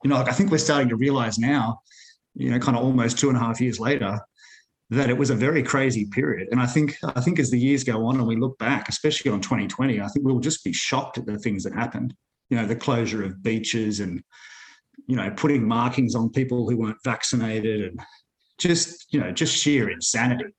you 0.03 0.11
know 0.11 0.17
like 0.17 0.29
i 0.29 0.33
think 0.33 0.51
we're 0.51 0.59
starting 0.59 0.89
to 0.89 0.97
realize 0.97 1.39
now 1.39 1.81
you 2.35 2.51
know 2.51 2.59
kind 2.59 2.77
of 2.77 2.83
almost 2.83 3.19
two 3.19 3.29
and 3.29 3.37
a 3.37 3.41
half 3.41 3.61
years 3.61 3.79
later 3.79 4.19
that 4.91 5.11
it 5.11 5.17
was 5.17 5.31
a 5.31 5.35
very 5.35 5.63
crazy 5.63 6.05
period. 6.07 6.49
And 6.51 6.61
I 6.61 6.67
think 6.67 6.97
I 7.03 7.21
think 7.21 7.39
as 7.39 7.51
the 7.51 7.59
years 7.59 7.85
go 7.85 8.07
on 8.07 8.17
and 8.17 8.27
we 8.27 8.37
look 8.37 8.59
back, 8.59 8.89
especially 8.89 9.31
on 9.31 9.41
2020, 9.41 10.01
I 10.01 10.09
think 10.09 10.25
we'll 10.25 10.41
just 10.41 10.65
be 10.65 10.73
shocked 10.73 11.19
at 11.19 11.27
the 11.27 11.39
things 11.39 11.65
that 11.65 11.75
happened. 11.75 12.15
You 12.51 12.59
know, 12.59 12.67
the 12.67 12.77
closure 12.77 13.25
of 13.25 13.43
beaches 13.43 14.01
and 14.01 14.23
you 15.07 15.17
know 15.17 15.31
putting 15.37 15.67
markings 15.67 16.15
on 16.15 16.31
people 16.31 16.69
who 16.69 16.77
weren't 16.77 17.03
vaccinated 17.05 17.83
and 17.83 18.01
just 18.59 19.13
you 19.13 19.21
know 19.21 19.31
just 19.33 19.57
sheer 19.57 19.91
insanity. 19.91 20.55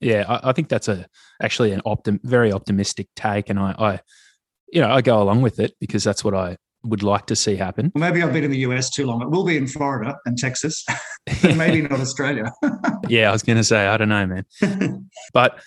Yeah, 0.00 0.24
I, 0.28 0.50
I 0.50 0.52
think 0.52 0.68
that's 0.68 0.88
a 0.88 1.06
actually 1.42 1.72
an 1.72 1.82
optim, 1.86 2.20
very 2.22 2.52
optimistic 2.52 3.08
take, 3.16 3.50
and 3.50 3.58
I, 3.58 3.74
I, 3.78 4.00
you 4.72 4.80
know, 4.80 4.90
I 4.90 5.02
go 5.02 5.22
along 5.22 5.42
with 5.42 5.60
it 5.60 5.74
because 5.80 6.04
that's 6.04 6.24
what 6.24 6.34
I 6.34 6.56
would 6.82 7.02
like 7.02 7.26
to 7.26 7.36
see 7.36 7.56
happen. 7.56 7.92
Well, 7.94 8.10
maybe 8.10 8.22
I've 8.22 8.32
been 8.32 8.44
in 8.44 8.50
the 8.50 8.58
US 8.58 8.90
too 8.90 9.06
long. 9.06 9.20
It 9.22 9.30
will 9.30 9.44
be 9.44 9.56
in 9.56 9.66
Florida 9.66 10.16
and 10.24 10.38
Texas, 10.38 10.84
maybe 11.42 11.82
not 11.82 12.00
Australia. 12.00 12.50
yeah, 13.08 13.28
I 13.28 13.32
was 13.32 13.42
going 13.42 13.58
to 13.58 13.64
say, 13.64 13.86
I 13.86 13.96
don't 13.96 14.08
know, 14.08 14.26
man. 14.26 15.08
but 15.34 15.60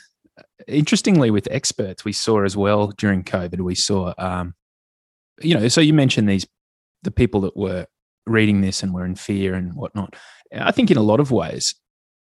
interestingly, 0.67 1.29
with 1.29 1.47
experts, 1.51 2.03
we 2.03 2.13
saw 2.13 2.43
as 2.43 2.57
well 2.57 2.87
during 2.97 3.23
COVID, 3.23 3.61
we 3.61 3.75
saw, 3.75 4.13
um, 4.17 4.55
you 5.41 5.53
know, 5.53 5.67
so 5.67 5.81
you 5.81 5.93
mentioned 5.93 6.27
these, 6.27 6.47
the 7.03 7.11
people 7.11 7.41
that 7.41 7.55
were 7.55 7.85
reading 8.25 8.61
this 8.61 8.83
and 8.83 8.93
we're 8.93 9.05
in 9.05 9.15
fear 9.15 9.53
and 9.53 9.73
whatnot. 9.73 10.15
I 10.53 10.71
think 10.71 10.91
in 10.91 10.97
a 10.97 11.01
lot 11.01 11.19
of 11.19 11.31
ways, 11.31 11.75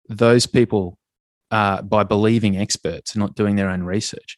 those 0.08 0.46
people 0.46 0.98
uh, 1.50 1.82
by 1.82 2.04
believing 2.04 2.56
experts 2.56 3.14
and 3.14 3.20
not 3.20 3.34
doing 3.34 3.56
their 3.56 3.68
own 3.68 3.82
research. 3.82 4.36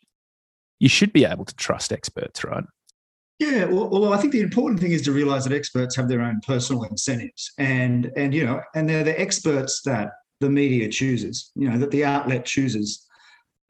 You 0.78 0.88
should 0.88 1.12
be 1.12 1.24
able 1.24 1.44
to 1.44 1.54
trust 1.54 1.92
experts, 1.92 2.42
right? 2.42 2.64
Yeah, 3.38 3.64
well, 3.64 3.88
although 3.92 4.12
I 4.12 4.18
think 4.18 4.32
the 4.32 4.40
important 4.40 4.80
thing 4.80 4.92
is 4.92 5.02
to 5.02 5.12
realize 5.12 5.44
that 5.44 5.52
experts 5.52 5.96
have 5.96 6.08
their 6.08 6.22
own 6.22 6.40
personal 6.46 6.84
incentives, 6.84 7.52
and 7.58 8.10
and 8.16 8.32
you 8.32 8.44
know, 8.44 8.60
and 8.74 8.88
they're 8.88 9.04
the 9.04 9.18
experts 9.20 9.82
that 9.84 10.10
the 10.40 10.50
media 10.50 10.88
chooses, 10.88 11.50
you 11.54 11.68
know, 11.68 11.78
that 11.78 11.90
the 11.90 12.04
outlet 12.04 12.44
chooses 12.44 13.06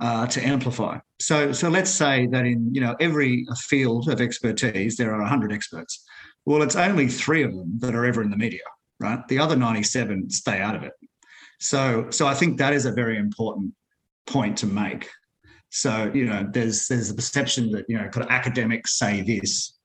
uh, 0.01 0.27
to 0.27 0.45
amplify. 0.45 0.99
So, 1.21 1.53
so 1.53 1.69
let's 1.69 1.91
say 1.91 2.27
that 2.29 2.45
in 2.45 2.75
you 2.75 2.81
know 2.81 2.97
every 3.01 3.47
field 3.57 4.09
of 4.09 4.21
expertise 4.21 4.97
there 4.97 5.15
are 5.15 5.21
100 5.21 5.53
experts. 5.53 6.05
Well, 6.45 6.63
it's 6.63 6.77
only 6.77 7.09
three 7.09 7.43
of 7.43 7.55
them 7.55 7.79
that 7.79 7.95
are 7.95 8.05
ever 8.05 8.23
in 8.23 8.31
the 8.31 8.37
media, 8.37 8.63
right? 9.01 9.27
The 9.29 9.39
other 9.39 9.57
97 9.57 10.31
stay 10.31 10.61
out 10.61 10.75
of 10.75 10.83
it. 10.83 10.93
So, 11.61 12.11
so 12.11 12.27
I 12.27 12.35
think 12.35 12.59
that 12.59 12.73
is 12.73 12.87
a 12.87 12.93
very 12.93 13.17
important 13.17 13.73
point 14.27 14.59
to 14.59 14.67
make. 14.67 15.09
So, 15.71 16.11
you 16.13 16.27
know, 16.27 16.47
there's 16.51 16.89
there's 16.89 17.11
a 17.11 17.15
perception 17.15 17.71
that 17.71 17.87
you 17.89 17.97
know, 17.97 18.09
kind 18.09 18.27
of 18.27 18.31
academics 18.31 18.99
say 18.99 19.23
this. 19.23 19.79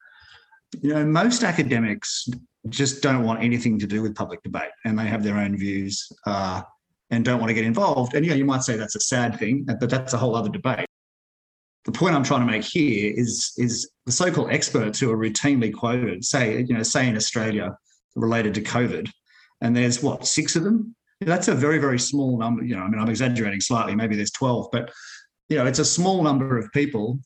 You 0.81 0.95
know, 0.95 1.05
most 1.05 1.43
academics 1.43 2.27
just 2.67 3.01
don't 3.01 3.23
want 3.23 3.41
anything 3.41 3.79
to 3.79 3.87
do 3.87 4.01
with 4.01 4.15
public 4.15 4.41
debate, 4.43 4.71
and 4.83 4.97
they 4.97 5.05
have 5.05 5.23
their 5.23 5.37
own 5.37 5.55
views 5.55 6.11
uh, 6.25 6.61
and 7.11 7.23
don't 7.23 7.39
want 7.39 7.49
to 7.49 7.53
get 7.53 7.63
involved. 7.63 8.15
And 8.15 8.25
yeah, 8.25 8.33
you 8.33 8.43
might 8.43 8.63
say 8.63 8.75
that's 8.75 8.95
a 8.95 8.99
sad 8.99 9.39
thing, 9.39 9.65
but 9.79 9.89
that's 9.89 10.13
a 10.13 10.17
whole 10.17 10.35
other 10.35 10.49
debate. 10.49 10.86
The 11.87 11.91
point 11.91 12.15
I'm 12.15 12.23
trying 12.23 12.45
to 12.45 12.51
make 12.51 12.63
here 12.63 13.11
is 13.15 13.53
is 13.57 13.89
the 14.05 14.11
so-called 14.11 14.51
experts 14.51 14.99
who 14.99 15.11
are 15.11 15.17
routinely 15.17 15.73
quoted, 15.73 16.23
say, 16.23 16.63
you 16.67 16.75
know, 16.75 16.83
say 16.83 17.07
in 17.07 17.15
Australia 17.15 17.75
related 18.15 18.53
to 18.55 18.61
COVID, 18.61 19.09
and 19.61 19.75
there's 19.75 20.03
what 20.03 20.27
six 20.27 20.55
of 20.55 20.63
them 20.63 20.95
that's 21.21 21.47
a 21.47 21.55
very, 21.55 21.79
very 21.79 21.99
small 21.99 22.37
number. 22.37 22.63
You 22.63 22.75
know, 22.75 22.83
I 22.83 22.87
mean, 22.87 22.99
I'm 22.99 23.09
exaggerating 23.09 23.61
slightly. 23.61 23.95
Maybe 23.95 24.15
there's 24.15 24.31
12, 24.31 24.67
but 24.71 24.91
you 25.49 25.57
know, 25.57 25.65
it's 25.65 25.79
a 25.79 25.85
small 25.85 26.21
number 26.21 26.57
of 26.57 26.71
people 26.73 27.19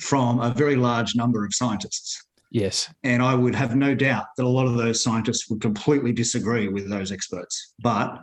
from 0.00 0.40
a 0.40 0.50
very 0.50 0.76
large 0.76 1.14
number 1.14 1.44
of 1.44 1.54
scientists. 1.54 2.24
Yes. 2.50 2.92
And 3.02 3.22
I 3.22 3.34
would 3.34 3.54
have 3.54 3.74
no 3.74 3.94
doubt 3.94 4.26
that 4.36 4.44
a 4.44 4.48
lot 4.48 4.66
of 4.66 4.74
those 4.74 5.02
scientists 5.02 5.48
would 5.48 5.60
completely 5.60 6.12
disagree 6.12 6.68
with 6.68 6.88
those 6.88 7.10
experts, 7.10 7.74
but 7.82 8.22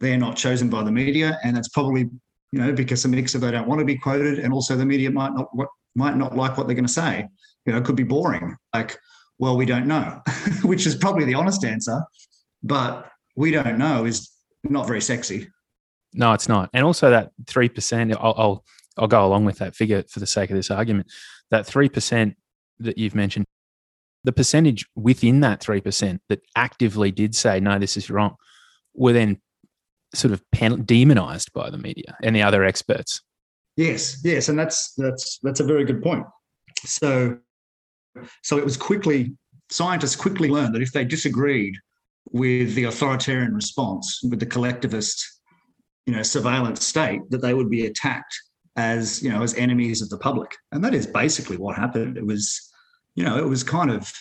they're 0.00 0.18
not 0.18 0.36
chosen 0.36 0.70
by 0.70 0.82
the 0.82 0.90
media. 0.90 1.38
And 1.44 1.56
that's 1.56 1.68
probably, 1.68 2.08
you 2.52 2.60
know, 2.60 2.72
because 2.72 3.04
a 3.04 3.08
mix 3.08 3.34
of 3.34 3.42
they 3.42 3.50
don't 3.50 3.68
want 3.68 3.78
to 3.78 3.84
be 3.84 3.96
quoted 3.96 4.38
and 4.38 4.52
also 4.52 4.76
the 4.76 4.84
media 4.84 5.10
might 5.10 5.32
not 5.32 5.48
what 5.52 5.68
might 5.94 6.16
not 6.16 6.36
like 6.36 6.56
what 6.56 6.66
they're 6.66 6.74
going 6.74 6.86
to 6.86 6.92
say. 6.92 7.26
You 7.66 7.72
know, 7.72 7.78
it 7.78 7.84
could 7.84 7.96
be 7.96 8.02
boring. 8.04 8.56
Like, 8.74 8.98
well, 9.38 9.56
we 9.56 9.66
don't 9.66 9.86
know, 9.86 10.20
which 10.62 10.86
is 10.86 10.94
probably 10.94 11.24
the 11.24 11.34
honest 11.34 11.64
answer. 11.64 12.02
But 12.62 13.10
we 13.36 13.50
don't 13.50 13.78
know 13.78 14.04
is 14.04 14.30
not 14.64 14.86
very 14.86 15.00
sexy. 15.00 15.48
No, 16.12 16.32
it's 16.32 16.48
not. 16.48 16.70
And 16.72 16.84
also 16.84 17.10
that 17.10 17.30
three 17.46 17.68
percent, 17.68 18.12
I'll, 18.12 18.34
I'll 18.36 18.64
I'll 18.98 19.08
go 19.08 19.24
along 19.24 19.44
with 19.44 19.58
that 19.58 19.76
figure 19.76 20.02
for 20.08 20.20
the 20.20 20.26
sake 20.26 20.50
of 20.50 20.56
this 20.56 20.70
argument. 20.70 21.10
That 21.50 21.66
three 21.66 21.88
percent 21.88 22.36
that 22.80 22.98
you've 22.98 23.14
mentioned, 23.14 23.46
the 24.24 24.32
percentage 24.32 24.86
within 24.96 25.40
that 25.40 25.60
three 25.60 25.80
percent 25.80 26.20
that 26.28 26.40
actively 26.56 27.12
did 27.12 27.34
say 27.34 27.60
no, 27.60 27.78
this 27.78 27.96
is 27.96 28.10
wrong, 28.10 28.34
were 28.94 29.12
then 29.12 29.40
sort 30.14 30.32
of 30.32 30.42
demonized 30.86 31.52
by 31.52 31.70
the 31.70 31.78
media 31.78 32.16
and 32.22 32.34
the 32.34 32.42
other 32.42 32.64
experts. 32.64 33.20
Yes, 33.76 34.20
yes, 34.24 34.48
and 34.48 34.58
that's 34.58 34.92
that's 34.94 35.38
that's 35.42 35.60
a 35.60 35.64
very 35.64 35.84
good 35.84 36.02
point. 36.02 36.26
So, 36.84 37.38
so 38.42 38.58
it 38.58 38.64
was 38.64 38.76
quickly 38.76 39.32
scientists 39.70 40.16
quickly 40.16 40.48
learned 40.48 40.74
that 40.74 40.82
if 40.82 40.92
they 40.92 41.04
disagreed 41.04 41.76
with 42.32 42.74
the 42.74 42.84
authoritarian 42.84 43.54
response, 43.54 44.20
with 44.28 44.40
the 44.40 44.46
collectivist, 44.46 45.40
you 46.06 46.14
know, 46.14 46.22
surveillance 46.22 46.84
state, 46.84 47.20
that 47.30 47.40
they 47.40 47.54
would 47.54 47.70
be 47.70 47.86
attacked 47.86 48.34
as, 48.76 49.22
you 49.22 49.30
know, 49.30 49.42
as 49.42 49.54
enemies 49.54 50.02
of 50.02 50.08
the 50.10 50.18
public. 50.18 50.54
And 50.72 50.84
that 50.84 50.94
is 50.94 51.06
basically 51.06 51.56
what 51.56 51.76
happened. 51.76 52.16
It 52.16 52.26
was, 52.26 52.70
you 53.14 53.24
know, 53.24 53.38
it 53.38 53.48
was 53.48 53.62
kind 53.62 53.90
of, 53.90 54.12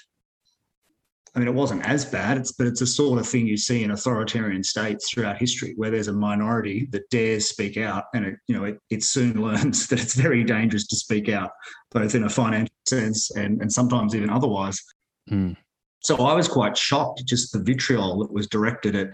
I 1.36 1.40
mean, 1.40 1.48
it 1.48 1.54
wasn't 1.54 1.86
as 1.86 2.06
bad, 2.06 2.38
it's, 2.38 2.52
but 2.52 2.68
it's 2.68 2.82
a 2.82 2.88
sort 2.88 3.20
of 3.20 3.28
thing 3.28 3.46
you 3.46 3.58
see 3.58 3.84
in 3.84 3.92
authoritarian 3.92 4.64
states 4.64 5.10
throughout 5.10 5.38
history, 5.38 5.74
where 5.76 5.92
there's 5.92 6.08
a 6.08 6.14
minority 6.14 6.88
that 6.92 7.10
dares 7.10 7.50
speak 7.50 7.78
out, 7.78 8.06
and 8.14 8.26
it, 8.26 8.36
you 8.48 8.58
know, 8.58 8.64
it, 8.66 8.80
it 8.90 9.04
soon 9.04 9.42
learns 9.42 9.88
that 9.88 10.00
it's 10.00 10.16
very 10.16 10.44
dangerous 10.44 10.88
to 10.88 10.96
speak 10.96 11.30
out, 11.30 11.52
both 11.92 12.16
in 12.16 12.24
a 12.24 12.30
financial 12.30 12.74
sense 12.88 13.32
and, 13.32 13.62
and 13.62 13.72
sometimes 13.72 14.16
even 14.16 14.30
otherwise. 14.30 14.82
Mm. 15.30 15.56
So 16.02 16.16
I 16.26 16.34
was 16.34 16.48
quite 16.48 16.78
shocked 16.78 17.24
just 17.26 17.52
the 17.52 17.60
vitriol 17.60 18.20
that 18.20 18.32
was 18.32 18.48
directed 18.48 18.96
at, 18.96 19.10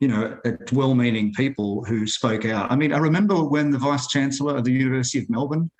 you 0.00 0.08
know, 0.08 0.38
at 0.44 0.70
well-meaning 0.72 1.32
people 1.34 1.84
who 1.84 2.06
spoke 2.06 2.44
out. 2.44 2.70
I 2.70 2.76
mean, 2.76 2.92
I 2.92 2.98
remember 2.98 3.42
when 3.42 3.70
the 3.70 3.78
vice 3.78 4.06
chancellor 4.06 4.56
of 4.56 4.64
the 4.64 4.72
University 4.72 5.18
of 5.18 5.30
Melbourne, 5.30 5.70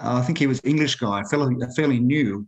uh, 0.00 0.18
I 0.20 0.22
think 0.22 0.38
he 0.38 0.48
was 0.48 0.60
English 0.64 0.96
guy, 0.96 1.22
fairly, 1.30 1.54
fairly 1.76 2.00
new, 2.00 2.46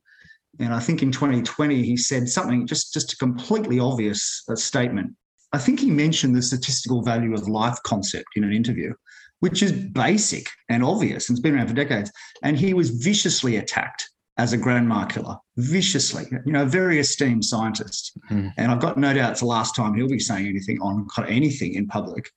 and 0.59 0.73
I 0.73 0.81
think 0.81 1.03
in 1.03 1.13
2020 1.13 1.83
he 1.83 1.97
said 1.97 2.29
something 2.29 2.67
just 2.67 2.93
just 2.93 3.13
a 3.13 3.17
completely 3.17 3.79
obvious 3.79 4.43
uh, 4.49 4.57
statement. 4.57 5.15
I 5.53 5.59
think 5.59 5.81
he 5.81 5.91
mentioned 5.91 6.35
the 6.35 6.43
statistical 6.43 7.03
value 7.03 7.35
of 7.35 7.49
life 7.49 7.79
concept 7.85 8.27
in 8.37 8.45
an 8.45 8.53
interview, 8.53 8.93
which 9.41 9.63
is 9.63 9.73
basic 9.73 10.49
and 10.69 10.85
obvious 10.85 11.29
and 11.29 11.37
it's 11.37 11.43
been 11.43 11.55
around 11.55 11.69
for 11.69 11.75
decades. 11.75 12.11
And 12.43 12.57
he 12.59 12.75
was 12.75 12.91
viciously 12.91 13.57
attacked 13.57 14.09
as 14.39 14.53
a 14.53 14.59
grandma 14.59 15.07
killer 15.07 15.37
viciously, 15.57 16.27
you 16.45 16.53
know, 16.53 16.63
a 16.63 16.67
very 16.67 16.99
esteemed 16.99 17.45
scientist. 17.45 18.13
Mm. 18.31 18.53
And 18.59 18.71
I've 18.71 18.81
got 18.81 18.99
no 18.99 19.15
doubt 19.15 19.33
it's 19.33 19.41
the 19.41 19.47
last 19.47 19.75
time 19.75 19.95
he'll 19.95 20.09
be 20.09 20.19
saying 20.19 20.47
anything 20.47 20.79
on 20.81 21.07
anything 21.27 21.75
in 21.75 21.87
public 21.87 22.31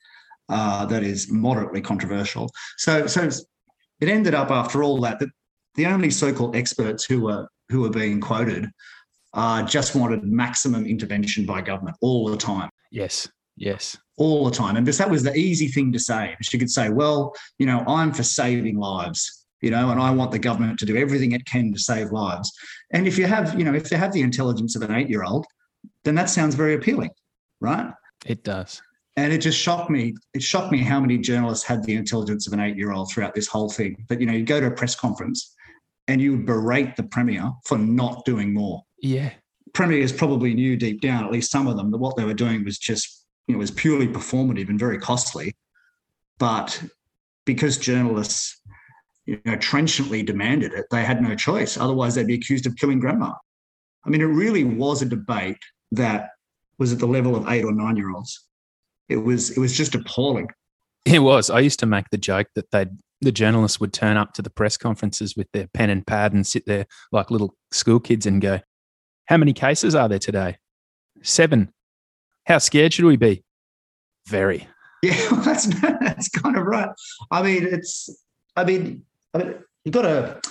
uh, 0.48 0.86
that 0.86 1.04
is 1.04 1.30
moderately 1.30 1.82
controversial. 1.82 2.50
So, 2.78 3.06
so 3.08 3.30
it 4.00 4.08
ended 4.08 4.34
up 4.34 4.50
after 4.50 4.82
all 4.82 5.02
that 5.02 5.20
that 5.20 5.30
the 5.76 5.86
only 5.86 6.10
so-called 6.10 6.56
experts 6.56 7.06
who 7.06 7.22
were 7.22 7.48
who 7.70 7.82
were 7.82 7.90
being 7.90 8.20
quoted 8.20 8.70
uh, 9.34 9.64
just 9.64 9.96
wanted 9.96 10.24
maximum 10.24 10.86
intervention 10.86 11.46
by 11.46 11.62
government 11.62 11.96
all 12.02 12.28
the 12.30 12.38
time. 12.38 12.70
Yes, 12.92 13.28
yes. 13.58 13.96
All 14.18 14.46
the 14.46 14.52
time. 14.52 14.76
And 14.76 14.86
because 14.86 14.98
that 14.98 15.10
was 15.10 15.24
the 15.24 15.36
easy 15.36 15.68
thing 15.68 15.94
to 15.94 16.00
say. 16.00 16.36
She 16.42 16.58
could 16.58 16.72
say, 16.72 16.90
well, 16.90 17.34
you 17.58 17.66
know, 17.66 17.84
I'm 17.88 18.12
for 18.12 18.24
saving 18.24 18.78
lives 18.78 19.40
you 19.62 19.72
know, 19.72 19.90
and 19.90 20.00
I 20.00 20.12
want 20.12 20.32
the 20.32 20.40
government 20.40 20.80
to 20.80 20.86
do 20.86 20.96
everything 20.96 21.34
it 21.34 21.46
can 21.46 21.74
to 21.74 21.80
save 21.80 22.12
lives. 22.12 22.52
And 22.92 23.08
if 23.08 23.18
you 23.18 23.26
have, 23.26 23.58
you 23.58 23.66
know, 23.66 23.74
if 23.74 23.90
they 23.90 23.98
have 23.98 24.14
the 24.14 24.22
intelligence 24.22 24.76
of 24.76 24.82
an 24.84 24.94
eight 24.94 25.10
year 25.10 25.24
old, 25.24 25.46
then 26.04 26.16
that 26.16 26.30
sounds 26.30 26.56
very 26.56 26.76
appealing, 26.76 27.12
right? 27.60 27.92
It 28.26 28.44
does. 28.44 28.82
And 29.18 29.34
it 29.34 29.40
just 29.40 29.58
shocked 29.58 29.90
me. 29.90 30.16
It 30.34 30.42
shocked 30.42 30.72
me 30.72 30.80
how 30.80 31.00
many 31.00 31.18
journalists 31.18 31.66
had 31.66 31.84
the 31.84 31.96
intelligence 31.96 32.48
of 32.48 32.54
an 32.54 32.62
eight 32.62 32.78
year 32.78 32.94
old 32.94 33.12
throughout 33.12 33.36
this 33.36 33.48
whole 33.48 33.70
thing. 33.70 34.06
But, 34.08 34.22
you 34.22 34.28
know, 34.28 34.34
you 34.34 34.46
go 34.46 34.62
to 34.62 34.68
a 34.68 34.72
press 34.72 34.96
conference 34.96 35.56
and 36.10 36.20
you 36.20 36.32
would 36.32 36.46
berate 36.46 36.96
the 36.96 37.04
Premier 37.04 37.52
for 37.66 37.78
not 37.78 38.26
doing 38.26 38.52
more. 38.52 38.84
Yeah. 39.00 39.30
Premiers 39.74 40.12
probably 40.12 40.56
knew 40.56 40.76
deep 40.76 41.02
down, 41.02 41.24
at 41.24 41.32
least 41.32 41.52
some 41.52 41.68
of 41.68 41.78
them, 41.78 41.92
that 41.92 42.00
what 42.00 42.18
they 42.18 42.26
were 42.26 42.34
doing 42.34 42.66
was 42.66 42.80
just, 42.80 43.28
you 43.48 43.54
know, 43.54 43.60
was 43.60 43.70
purely 43.70 44.08
performative 44.08 44.70
and 44.70 44.80
very 44.80 44.98
costly. 44.98 45.56
But 46.40 46.82
because 47.46 47.78
journalists 47.78 48.60
you 49.28 49.40
know, 49.46 49.56
trenchantly 49.58 50.24
demanded 50.24 50.74
it, 50.74 50.88
they 50.90 51.04
had 51.04 51.22
no 51.22 51.36
choice. 51.36 51.78
Otherwise, 51.78 52.16
they'd 52.16 52.26
be 52.26 52.34
accused 52.34 52.66
of 52.66 52.76
killing 52.76 53.00
grandma. 53.00 53.32
I 54.04 54.10
mean, 54.10 54.22
it 54.22 54.26
really 54.26 54.64
was 54.64 55.04
a 55.04 55.06
debate 55.06 55.60
that 55.92 56.32
was 56.80 56.92
at 56.92 56.98
the 56.98 57.06
level 57.06 57.36
of 57.36 57.48
eight 57.50 57.64
or 57.64 57.72
nine 57.72 57.98
year 57.98 58.10
olds. 58.10 58.48
It 59.10 59.18
was 59.18 59.52
it 59.52 59.60
was 59.60 59.78
just 59.78 59.94
appalling. 59.94 60.50
It 61.06 61.20
was. 61.20 61.52
I 61.52 61.60
used 61.60 61.80
to 61.80 61.86
make 61.86 62.10
the 62.10 62.18
joke 62.18 62.48
that 62.56 62.72
they 62.72 62.88
the 63.22 63.32
journalists 63.32 63.80
would 63.80 63.94
turn 63.94 64.18
up 64.18 64.34
to 64.34 64.42
the 64.42 64.50
press 64.50 64.78
conferences 64.78 65.36
with 65.36 65.48
their 65.52 65.68
pen 65.74 65.90
and 65.90 66.06
pad 66.06 66.34
and 66.34 66.46
sit 66.46 66.66
there 66.66 66.86
like 67.12 67.32
little 67.32 67.56
school 67.72 68.00
kids 68.00 68.26
and 68.26 68.42
go, 68.42 68.60
"How 69.26 69.38
many 69.38 69.54
cases 69.54 69.96
are 69.96 70.10
there 70.10 70.20
today? 70.20 70.58
Seven. 71.24 71.74
How 72.46 72.58
scared 72.58 72.94
should 72.94 73.06
we 73.06 73.18
be? 73.18 73.44
Very." 74.28 74.68
Yeah, 75.02 75.30
that's 75.46 75.66
that's 75.82 76.28
kind 76.28 76.58
of 76.58 76.66
right. 76.66 76.90
I 77.32 77.42
mean, 77.42 77.66
it's. 77.66 78.10
I 78.58 78.66
mean, 78.66 79.06
I 79.34 79.38
mean, 79.38 79.56
you've 79.86 79.94
got 79.94 80.02
to 80.02 80.42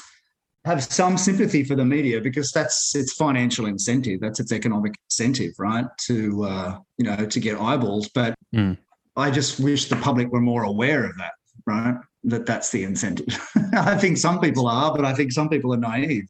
have 0.65 0.85
some 0.85 1.17
sympathy 1.17 1.65
for 1.65 1.75
the 1.75 1.85
media 1.85 2.21
because 2.21 2.51
that's 2.53 2.95
its 2.95 3.13
financial 3.15 3.67
incentive. 3.67 4.21
That's 4.21 4.41
its 4.41 4.53
economic 4.53 4.95
incentive, 5.07 5.53
right? 5.59 5.85
To 6.07 6.45
uh, 6.45 6.79
you 6.99 7.05
know 7.05 7.27
to 7.27 7.41
get 7.41 7.61
eyeballs. 7.61 8.09
But 8.15 8.35
mm. 8.55 8.77
I 9.17 9.31
just 9.31 9.61
wish 9.61 9.89
the 9.89 9.97
public 9.97 10.31
were 10.31 10.41
more 10.41 10.63
aware 10.63 11.05
of 11.05 11.17
that, 11.19 11.33
right? 11.69 11.95
That 12.25 12.47
that's 12.47 12.71
the 12.71 12.83
incentive. 12.83 13.39
I 13.75 13.97
think 13.97 14.17
some 14.17 14.41
people 14.41 14.67
are, 14.67 14.95
but 14.95 15.05
I 15.05 15.15
think 15.15 15.33
some 15.33 15.49
people 15.49 15.73
are 15.73 15.79
naive. 15.79 16.25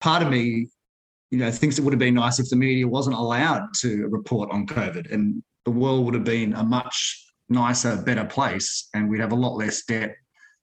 Part 0.00 0.22
of 0.22 0.30
me, 0.30 0.66
you 1.30 1.38
know, 1.38 1.50
thinks 1.50 1.78
it 1.78 1.82
would 1.82 1.92
have 1.92 2.00
been 2.00 2.14
nice 2.14 2.40
if 2.40 2.48
the 2.48 2.56
media 2.56 2.88
wasn't 2.88 3.16
allowed 3.16 3.68
to 3.80 4.08
report 4.08 4.50
on 4.50 4.66
COVID, 4.66 5.12
and 5.12 5.42
the 5.64 5.70
world 5.70 6.04
would 6.04 6.14
have 6.14 6.24
been 6.24 6.54
a 6.54 6.64
much 6.64 7.24
nicer, 7.48 7.96
better 8.02 8.24
place, 8.24 8.88
and 8.94 9.08
we'd 9.08 9.20
have 9.20 9.32
a 9.32 9.36
lot 9.36 9.56
less 9.56 9.84
debt 9.84 10.16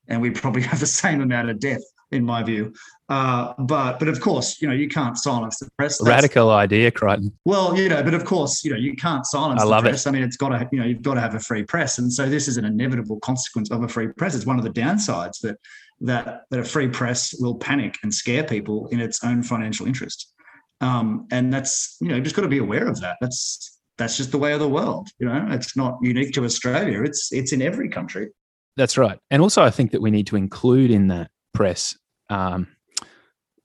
and 0.09 0.21
we'd 0.21 0.35
probably 0.35 0.61
have 0.71 0.79
the 0.79 0.85
same 0.85 1.21
amount 1.21 1.49
of 1.49 1.59
death 1.59 1.83
in 2.11 2.23
my 2.23 2.43
view. 2.43 2.73
Uh, 3.07 3.53
but 3.59 3.99
but 3.99 4.07
of 4.07 4.19
course, 4.19 4.61
you 4.61 4.67
know, 4.67 4.73
you 4.73 4.87
can't 4.87 5.17
silence 5.17 5.59
the 5.59 5.69
press. 5.77 5.97
That's, 5.97 6.07
Radical 6.07 6.51
idea, 6.51 6.91
Creighton. 6.91 7.31
Well, 7.45 7.75
you 7.77 7.89
know, 7.89 8.03
but 8.03 8.13
of 8.13 8.25
course, 8.25 8.63
you 8.63 8.71
know, 8.71 8.77
you 8.77 8.95
can't 8.95 9.25
silence 9.25 9.61
I 9.61 9.65
the 9.65 9.69
love 9.69 9.83
press. 9.83 10.05
it. 10.05 10.09
I 10.09 10.11
mean, 10.11 10.23
it's 10.23 10.37
got 10.37 10.49
to, 10.49 10.67
you 10.71 10.79
know, 10.79 10.85
you've 10.85 11.01
got 11.01 11.15
to 11.15 11.21
have 11.21 11.35
a 11.35 11.39
free 11.39 11.63
press, 11.63 11.97
and 11.97 12.11
so 12.11 12.29
this 12.29 12.47
is 12.47 12.57
an 12.57 12.65
inevitable 12.65 13.19
consequence 13.19 13.71
of 13.71 13.83
a 13.83 13.87
free 13.87 14.07
press. 14.09 14.35
It's 14.35 14.45
one 14.45 14.57
of 14.57 14.63
the 14.63 14.71
downsides 14.71 15.39
that 15.41 15.57
that 16.01 16.43
that 16.49 16.59
a 16.59 16.63
free 16.63 16.87
press 16.87 17.33
will 17.39 17.55
panic 17.55 17.95
and 18.03 18.13
scare 18.13 18.43
people 18.43 18.87
in 18.87 18.99
its 18.99 19.23
own 19.23 19.43
financial 19.43 19.85
interest. 19.85 20.33
Um, 20.81 21.27
and 21.31 21.51
that's 21.51 21.97
you 22.01 22.09
know, 22.09 22.15
you've 22.15 22.23
just 22.23 22.35
got 22.35 22.43
to 22.43 22.47
be 22.47 22.59
aware 22.59 22.87
of 22.87 23.01
that. 23.01 23.17
That's 23.21 23.79
that's 23.97 24.17
just 24.17 24.31
the 24.31 24.37
way 24.37 24.53
of 24.53 24.59
the 24.59 24.69
world. 24.69 25.09
You 25.19 25.27
know, 25.27 25.47
it's 25.49 25.75
not 25.75 25.97
unique 26.01 26.33
to 26.33 26.45
Australia. 26.45 27.03
It's 27.03 27.31
it's 27.31 27.51
in 27.53 27.61
every 27.61 27.89
country. 27.89 28.29
That's 28.77 28.97
right. 28.97 29.19
And 29.29 29.41
also, 29.41 29.61
I 29.61 29.71
think 29.71 29.91
that 29.91 30.01
we 30.01 30.09
need 30.09 30.27
to 30.27 30.37
include 30.37 30.89
in 30.89 31.07
that 31.07 31.31
press 31.53 31.97
um, 32.29 32.67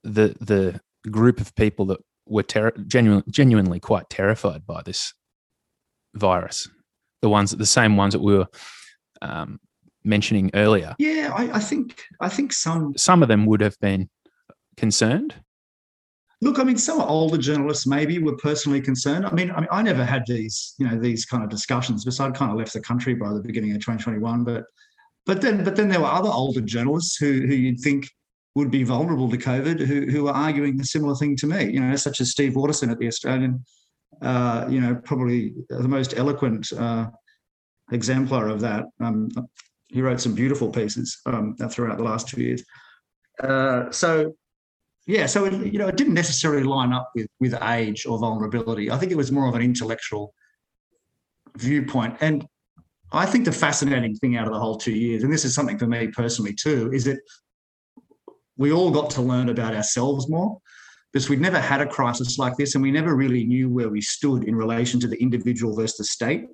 the 0.02 0.34
the 0.40 0.80
group 1.10 1.40
of 1.40 1.54
people 1.54 1.86
that 1.86 2.00
were 2.26 2.42
ter- 2.42 2.72
genuine, 2.86 3.22
genuinely 3.28 3.80
quite 3.80 4.08
terrified 4.08 4.66
by 4.66 4.82
this 4.82 5.12
virus. 6.14 6.68
The 7.22 7.28
ones, 7.28 7.50
the 7.52 7.66
same 7.66 7.96
ones 7.96 8.12
that 8.12 8.20
we 8.20 8.36
were 8.36 8.46
um, 9.22 9.58
mentioning 10.04 10.50
earlier. 10.54 10.94
Yeah, 10.98 11.32
I, 11.34 11.56
I 11.56 11.60
think 11.60 12.02
I 12.20 12.28
think 12.28 12.52
some 12.52 12.96
Some 12.96 13.22
of 13.22 13.28
them 13.28 13.46
would 13.46 13.60
have 13.60 13.78
been 13.80 14.08
concerned. 14.76 15.34
Look, 16.40 16.58
I 16.58 16.64
mean, 16.64 16.76
some 16.76 17.00
older 17.00 17.38
journalists 17.38 17.86
maybe 17.86 18.18
were 18.18 18.36
personally 18.36 18.82
concerned. 18.82 19.24
I 19.24 19.32
mean, 19.32 19.50
I 19.50 19.60
mean, 19.60 19.68
I 19.70 19.80
never 19.80 20.04
had 20.04 20.24
these, 20.26 20.74
you 20.78 20.86
know, 20.86 20.98
these 20.98 21.24
kind 21.24 21.42
of 21.42 21.48
discussions 21.48 22.04
because 22.04 22.20
I'd 22.20 22.34
kind 22.34 22.50
of 22.50 22.58
left 22.58 22.74
the 22.74 22.80
country 22.80 23.14
by 23.14 23.32
the 23.32 23.40
beginning 23.40 23.70
of 23.70 23.78
2021. 23.78 24.44
But, 24.44 24.64
but 25.26 25.40
then, 25.40 25.64
but 25.64 25.76
then 25.76 25.88
there 25.88 26.00
were 26.00 26.06
other 26.06 26.30
older 26.30 26.60
journalists 26.60 27.16
who 27.16 27.46
who 27.46 27.54
you'd 27.54 27.80
think 27.80 28.08
would 28.54 28.70
be 28.70 28.84
vulnerable 28.84 29.30
to 29.30 29.36
COVID 29.36 29.80
who 29.80 30.10
who 30.10 30.24
were 30.24 30.32
arguing 30.32 30.80
a 30.80 30.84
similar 30.84 31.14
thing 31.14 31.36
to 31.36 31.46
me. 31.46 31.70
You 31.70 31.80
know, 31.80 31.96
such 31.96 32.20
as 32.20 32.30
Steve 32.30 32.56
Waterson 32.56 32.90
at 32.90 32.98
the 32.98 33.08
Australian. 33.08 33.64
Uh, 34.22 34.64
you 34.70 34.80
know, 34.80 34.94
probably 34.94 35.54
the 35.68 35.88
most 35.88 36.14
eloquent 36.16 36.72
uh, 36.72 37.06
exemplar 37.90 38.48
of 38.48 38.60
that. 38.60 38.84
Um, 39.00 39.28
he 39.88 40.00
wrote 40.02 40.20
some 40.20 40.34
beautiful 40.34 40.70
pieces 40.70 41.20
um, 41.26 41.56
throughout 41.70 41.98
the 41.98 42.04
last 42.04 42.28
two 42.28 42.40
years. 42.40 42.64
Uh, 43.42 43.90
so 43.90 44.34
yeah, 45.06 45.26
so 45.26 45.44
it, 45.44 45.72
you 45.72 45.78
know, 45.78 45.88
it 45.88 45.96
didn't 45.96 46.14
necessarily 46.14 46.62
line 46.62 46.92
up 46.92 47.10
with 47.14 47.26
with 47.40 47.54
age 47.62 48.06
or 48.06 48.18
vulnerability. 48.18 48.90
I 48.90 48.98
think 48.98 49.12
it 49.12 49.16
was 49.16 49.32
more 49.32 49.48
of 49.48 49.54
an 49.54 49.62
intellectual 49.62 50.32
viewpoint. 51.56 52.16
And 52.20 52.46
I 53.12 53.26
think 53.26 53.44
the 53.44 53.52
fascinating 53.52 54.16
thing 54.16 54.36
out 54.36 54.46
of 54.46 54.52
the 54.52 54.58
whole 54.58 54.76
two 54.76 54.92
years, 54.92 55.22
and 55.22 55.32
this 55.32 55.44
is 55.44 55.54
something 55.54 55.78
for 55.78 55.86
me 55.86 56.08
personally 56.08 56.54
too, 56.54 56.90
is 56.92 57.04
that 57.04 57.18
we 58.56 58.72
all 58.72 58.90
got 58.90 59.10
to 59.10 59.22
learn 59.22 59.48
about 59.48 59.74
ourselves 59.74 60.28
more 60.28 60.58
because 61.12 61.28
we'd 61.28 61.40
never 61.40 61.60
had 61.60 61.80
a 61.80 61.86
crisis 61.86 62.38
like 62.38 62.56
this, 62.56 62.74
and 62.74 62.82
we 62.82 62.90
never 62.90 63.14
really 63.14 63.44
knew 63.44 63.68
where 63.68 63.88
we 63.88 64.00
stood 64.00 64.44
in 64.44 64.56
relation 64.56 64.98
to 64.98 65.06
the 65.06 65.20
individual 65.22 65.76
versus 65.76 65.96
the 65.96 66.04
state. 66.04 66.46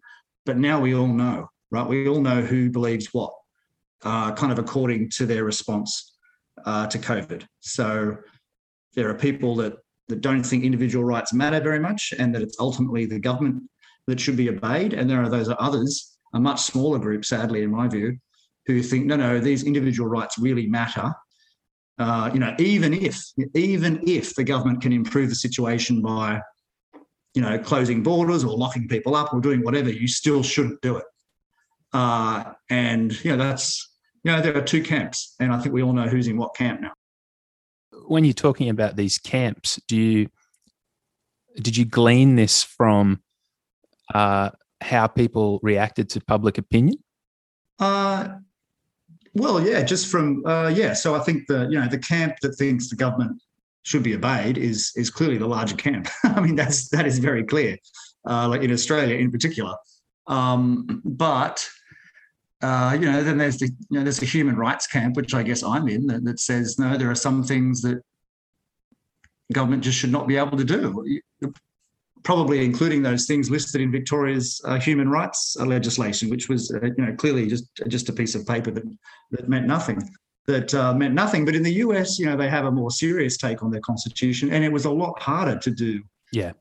But 0.45 0.59
now 0.59 0.81
we 0.81 0.95
all 0.95 1.07
know, 1.07 1.49
right? 1.71 1.87
We 1.87 2.07
all 2.09 2.21
know 2.21 2.43
who 2.43 2.69
believes 2.69 3.07
what, 3.15 3.33
uh, 4.03 4.33
kind 4.33 4.53
of 4.53 4.59
according 4.59 5.11
to 5.11 5.25
their 5.25 5.45
response 5.45 6.19
uh, 6.67 6.87
to 6.89 6.99
COVID. 6.99 7.47
So 7.61 8.19
there 8.95 9.09
are 9.09 9.15
people 9.15 9.57
that 9.57 9.77
that 10.11 10.21
don't 10.21 10.43
think 10.43 10.65
individual 10.65 11.05
rights 11.05 11.33
matter 11.33 11.61
very 11.61 11.79
much 11.79 12.13
and 12.19 12.35
that 12.35 12.43
it's 12.43 12.59
ultimately 12.61 13.07
the 13.07 13.19
government 13.19 13.63
that 14.07 14.21
should 14.21 14.37
be 14.37 14.51
obeyed 14.51 14.93
and 14.93 15.09
there 15.09 15.23
are 15.23 15.29
those 15.29 15.49
others 15.59 16.10
a 16.33 16.41
much 16.41 16.61
smaller 16.61 16.99
group 16.99 17.25
sadly 17.25 17.63
in 17.63 17.71
my 17.71 17.89
view 17.89 18.17
who 18.67 18.83
think 18.83 19.07
no 19.07 19.17
no 19.17 19.41
these 19.41 19.65
individual 19.65 20.09
rights 20.09 20.39
really 20.39 20.67
matter. 20.67 21.13
Uh, 21.99 22.31
you 22.33 22.41
know 22.41 22.55
even 22.59 22.95
if 22.95 23.23
even 23.55 24.03
if 24.07 24.35
the 24.35 24.45
government 24.45 24.81
can 24.81 24.93
improve 24.93 25.29
the 25.29 25.35
situation 25.35 26.01
by 26.01 26.41
you 27.35 27.43
know 27.43 27.59
closing 27.59 28.03
borders 28.03 28.45
or 28.45 28.57
locking 28.57 28.89
people 28.89 29.15
up 29.15 29.35
or 29.35 29.41
doing 29.41 29.63
whatever 29.63 29.91
you 29.91 30.09
still 30.09 30.43
shouldn't 30.43 30.81
do 30.81 30.97
it. 30.97 31.05
Uh, 31.93 32.53
and 32.71 33.23
you 33.25 33.31
know 33.31 33.37
that's 33.37 33.91
you 34.25 34.33
know 34.33 34.41
there 34.41 34.57
are 34.57 34.63
two 34.63 34.83
camps 34.83 35.35
and 35.41 35.53
i 35.53 35.59
think 35.59 35.75
we 35.75 35.83
all 35.83 35.93
know 35.93 36.07
who's 36.09 36.29
in 36.29 36.37
what 36.37 36.55
camp 36.55 36.81
now. 36.81 36.93
When 38.07 38.25
you're 38.25 38.33
talking 38.33 38.69
about 38.69 38.97
these 38.97 39.19
camps, 39.19 39.81
do 39.87 39.97
you 39.97 40.29
did 41.57 41.77
you 41.77 41.85
glean 41.85 42.37
this 42.37 42.63
from 42.63 43.23
uh, 44.15 44.51
how 44.81 45.07
people 45.07 45.61
reacted 45.63 46.09
to 46.11 46.21
public 46.21 46.59
opinion? 46.59 46.97
Uh, 47.79 48.29
well, 49.35 49.61
yeah, 49.61 49.83
just 49.83 50.09
from 50.09 50.45
uh, 50.47 50.69
yeah. 50.75 50.93
So 50.93 51.15
I 51.15 51.21
think 51.21 51.47
the 51.47 51.69
you 51.71 51.81
know 51.81 51.89
the 51.89 51.99
camp 51.99 52.35
that 52.43 52.55
thinks 52.55 52.89
the 52.89 52.97
government 52.97 53.41
should 53.83 54.03
be 54.03 54.15
obeyed 54.15 54.59
is 54.59 54.93
is 54.97 55.11
clearly 55.11 55.39
the 55.39 55.47
larger 55.47 55.77
camp. 55.77 56.09
I 56.25 56.41
mean 56.41 56.57
that's 56.57 56.89
that 56.91 57.07
is 57.07 57.19
very 57.19 57.45
clear, 57.45 57.77
uh, 58.29 58.49
like 58.49 58.63
in 58.63 58.73
Australia 58.73 59.17
in 59.17 59.31
particular. 59.31 59.75
Um, 60.27 61.01
but 61.05 61.67
uh, 62.63 62.97
you 62.99 63.11
know, 63.11 63.23
then 63.23 63.39
there's 63.39 63.59
the 63.59 63.67
you 63.67 63.99
know 63.99 64.03
there's 64.03 64.23
a 64.23 64.27
human 64.27 64.57
rights 64.57 64.87
camp, 64.87 65.17
which 65.17 65.35
I 65.35 65.43
guess 65.43 65.63
I'm 65.63 65.89
in, 65.89 66.07
that, 66.09 66.25
that 66.25 66.41
says 66.41 66.79
no, 66.79 66.97
there 66.97 67.11
are 67.11 67.15
some 67.15 67.43
things 67.43 67.81
that 67.83 68.03
government 69.53 69.83
just 69.83 69.99
should 69.99 70.13
not 70.13 70.29
be 70.29 70.37
able 70.37 70.59
to 70.59 70.65
do. 70.65 71.21
Probably 72.23 72.65
including 72.65 73.03
those 73.03 73.27
things 73.27 73.51
listed 73.51 73.81
in 73.81 73.91
Victoria's 73.91 74.61
uh, 74.65 74.79
human 74.79 75.09
rights 75.09 75.57
uh, 75.59 75.65
legislation, 75.65 76.29
which 76.31 76.49
was 76.49 76.71
uh, 76.73 76.81
you 76.97 77.05
know 77.07 77.15
clearly 77.17 77.47
just 77.47 77.65
just 77.89 78.09
a 78.09 78.13
piece 78.13 78.35
of 78.35 78.47
paper 78.47 78.71
that 78.71 78.85
that 79.33 79.49
meant 79.49 79.67
nothing. 79.67 80.03
That 80.47 80.75
uh, 80.75 80.93
meant 80.95 81.15
nothing. 81.15 81.45
But 81.45 81.55
in 81.55 81.63
the 81.63 81.75
US, 81.75 82.19
you 82.19 82.27
know, 82.27 82.37
they 82.37 82.49
have 82.49 82.65
a 82.65 82.71
more 82.71 82.91
serious 82.91 83.37
take 83.37 83.63
on 83.63 83.71
their 83.71 83.81
constitution, 83.83 84.53
and 84.53 84.65
it 84.65 84.73
was 84.73 84.85
a 84.85 84.91
lot 84.91 85.21
harder 85.21 85.59
to 85.59 85.71
do 85.71 86.03
Yeah. 86.33 86.53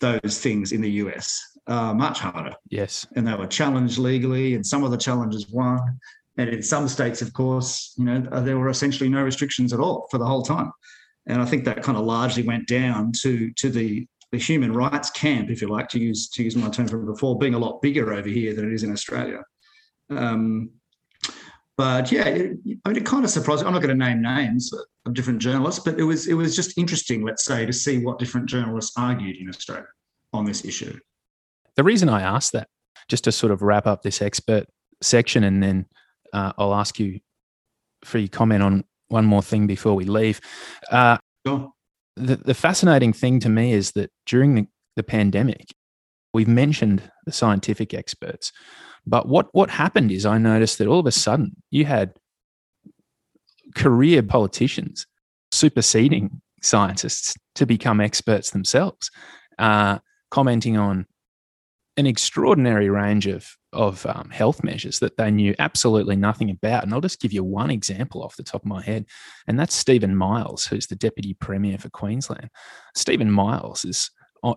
those 0.00 0.40
things 0.40 0.72
in 0.72 0.80
the 0.80 0.90
US. 1.02 1.40
Uh, 1.66 1.94
much 1.94 2.18
harder 2.20 2.54
Yes. 2.68 3.06
and 3.16 3.26
they 3.26 3.34
were 3.34 3.46
challenged 3.46 3.98
legally, 3.98 4.54
and 4.54 4.66
some 4.66 4.84
of 4.84 4.90
the 4.90 4.98
challenges 4.98 5.48
won. 5.50 5.80
And 6.36 6.48
in 6.50 6.62
some 6.62 6.88
states, 6.88 7.22
of 7.22 7.32
course, 7.32 7.94
you 7.96 8.04
know, 8.04 8.26
uh, 8.32 8.40
there 8.40 8.58
were 8.58 8.68
essentially 8.68 9.08
no 9.08 9.22
restrictions 9.22 9.72
at 9.72 9.80
all 9.80 10.06
for 10.10 10.18
the 10.18 10.26
whole 10.26 10.42
time. 10.42 10.72
And 11.26 11.40
I 11.40 11.44
think 11.46 11.64
that 11.64 11.82
kind 11.82 11.96
of 11.96 12.04
largely 12.04 12.42
went 12.42 12.66
down 12.68 13.12
to 13.22 13.50
to 13.52 13.70
the 13.70 14.06
the 14.34 14.40
human 14.40 14.72
rights 14.72 15.10
camp, 15.10 15.48
if 15.48 15.62
you 15.62 15.68
like, 15.68 15.88
to 15.88 16.00
use 16.00 16.28
to 16.30 16.42
use 16.42 16.56
my 16.56 16.68
term 16.68 16.88
from 16.88 17.06
before, 17.06 17.38
being 17.38 17.54
a 17.54 17.58
lot 17.58 17.80
bigger 17.80 18.12
over 18.12 18.28
here 18.28 18.52
than 18.52 18.66
it 18.66 18.74
is 18.74 18.82
in 18.82 18.92
Australia. 18.92 19.40
Um, 20.10 20.70
but 21.76 22.10
yeah, 22.10 22.26
it, 22.26 22.58
I 22.84 22.88
mean, 22.88 22.96
it 22.96 23.06
kind 23.06 23.24
of 23.24 23.30
surprised. 23.30 23.64
I'm 23.64 23.72
not 23.72 23.82
going 23.82 23.96
to 23.96 24.04
name 24.04 24.20
names 24.22 24.72
of 25.06 25.14
different 25.14 25.38
journalists, 25.38 25.82
but 25.84 26.00
it 26.00 26.02
was 26.02 26.26
it 26.26 26.34
was 26.34 26.56
just 26.56 26.76
interesting, 26.76 27.24
let's 27.24 27.44
say, 27.44 27.64
to 27.64 27.72
see 27.72 27.98
what 27.98 28.18
different 28.18 28.48
journalists 28.48 28.92
argued 28.96 29.36
in 29.36 29.48
Australia 29.48 29.86
on 30.32 30.44
this 30.44 30.64
issue. 30.64 30.98
The 31.76 31.84
reason 31.84 32.08
I 32.08 32.22
asked 32.22 32.52
that, 32.52 32.68
just 33.08 33.24
to 33.24 33.32
sort 33.32 33.52
of 33.52 33.62
wrap 33.62 33.86
up 33.86 34.02
this 34.02 34.20
expert 34.20 34.66
section, 35.00 35.44
and 35.44 35.62
then 35.62 35.86
uh, 36.32 36.52
I'll 36.58 36.74
ask 36.74 36.98
you 36.98 37.20
for 38.02 38.18
your 38.18 38.28
comment 38.28 38.64
on 38.64 38.84
one 39.08 39.26
more 39.26 39.42
thing 39.42 39.68
before 39.68 39.94
we 39.94 40.04
leave. 40.04 40.40
Uh, 40.90 41.18
Sure. 41.46 41.73
The, 42.16 42.36
the 42.36 42.54
fascinating 42.54 43.12
thing 43.12 43.40
to 43.40 43.48
me 43.48 43.72
is 43.72 43.92
that 43.92 44.10
during 44.26 44.54
the, 44.54 44.66
the 44.96 45.02
pandemic, 45.02 45.74
we've 46.32 46.48
mentioned 46.48 47.02
the 47.26 47.32
scientific 47.32 47.94
experts, 47.94 48.52
but 49.06 49.28
what, 49.28 49.48
what 49.52 49.70
happened 49.70 50.10
is 50.10 50.24
I 50.24 50.38
noticed 50.38 50.78
that 50.78 50.88
all 50.88 51.00
of 51.00 51.06
a 51.06 51.12
sudden 51.12 51.56
you 51.70 51.84
had 51.84 52.14
career 53.74 54.22
politicians 54.22 55.06
superseding 55.52 56.40
scientists 56.62 57.34
to 57.54 57.66
become 57.66 58.00
experts 58.00 58.50
themselves, 58.50 59.10
uh, 59.58 59.98
commenting 60.30 60.76
on 60.76 61.06
an 61.96 62.06
extraordinary 62.06 62.88
range 62.88 63.26
of 63.26 63.56
of 63.74 64.06
um, 64.06 64.30
health 64.30 64.64
measures 64.64 64.98
that 65.00 65.16
they 65.16 65.30
knew 65.30 65.54
absolutely 65.58 66.16
nothing 66.16 66.50
about. 66.50 66.84
And 66.84 66.92
I'll 66.92 67.00
just 67.00 67.20
give 67.20 67.32
you 67.32 67.44
one 67.44 67.70
example 67.70 68.22
off 68.22 68.36
the 68.36 68.42
top 68.42 68.62
of 68.62 68.66
my 68.68 68.82
head, 68.82 69.06
and 69.46 69.58
that's 69.58 69.74
Stephen 69.74 70.16
Miles, 70.16 70.66
who's 70.66 70.86
the 70.86 70.96
deputy 70.96 71.34
premier 71.34 71.78
for 71.78 71.90
Queensland. 71.90 72.50
Stephen 72.94 73.30
Miles 73.30 73.84
is 73.84 74.10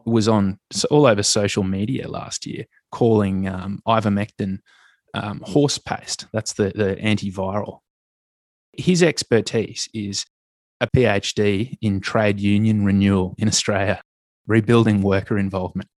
was 0.06 0.28
on 0.28 0.60
all 0.92 1.06
over 1.06 1.24
social 1.24 1.64
media 1.64 2.10
last 2.10 2.46
year 2.46 2.66
calling 2.92 3.48
um, 3.48 3.80
ivermectin 3.88 4.60
um, 5.14 5.42
horse 5.46 5.78
paste. 5.78 6.26
That's 6.34 6.54
the 6.54 6.72
the 6.76 6.98
antiviral. 7.02 7.80
His 8.74 9.02
expertise 9.02 9.90
is 9.94 10.26
a 10.80 10.88
PhD 10.96 11.78
in 11.82 12.00
trade 12.00 12.40
union 12.40 12.86
renewal 12.86 13.34
in 13.38 13.48
Australia, 13.48 14.02
rebuilding 14.46 15.02
worker 15.02 15.38
involvement 15.38 15.90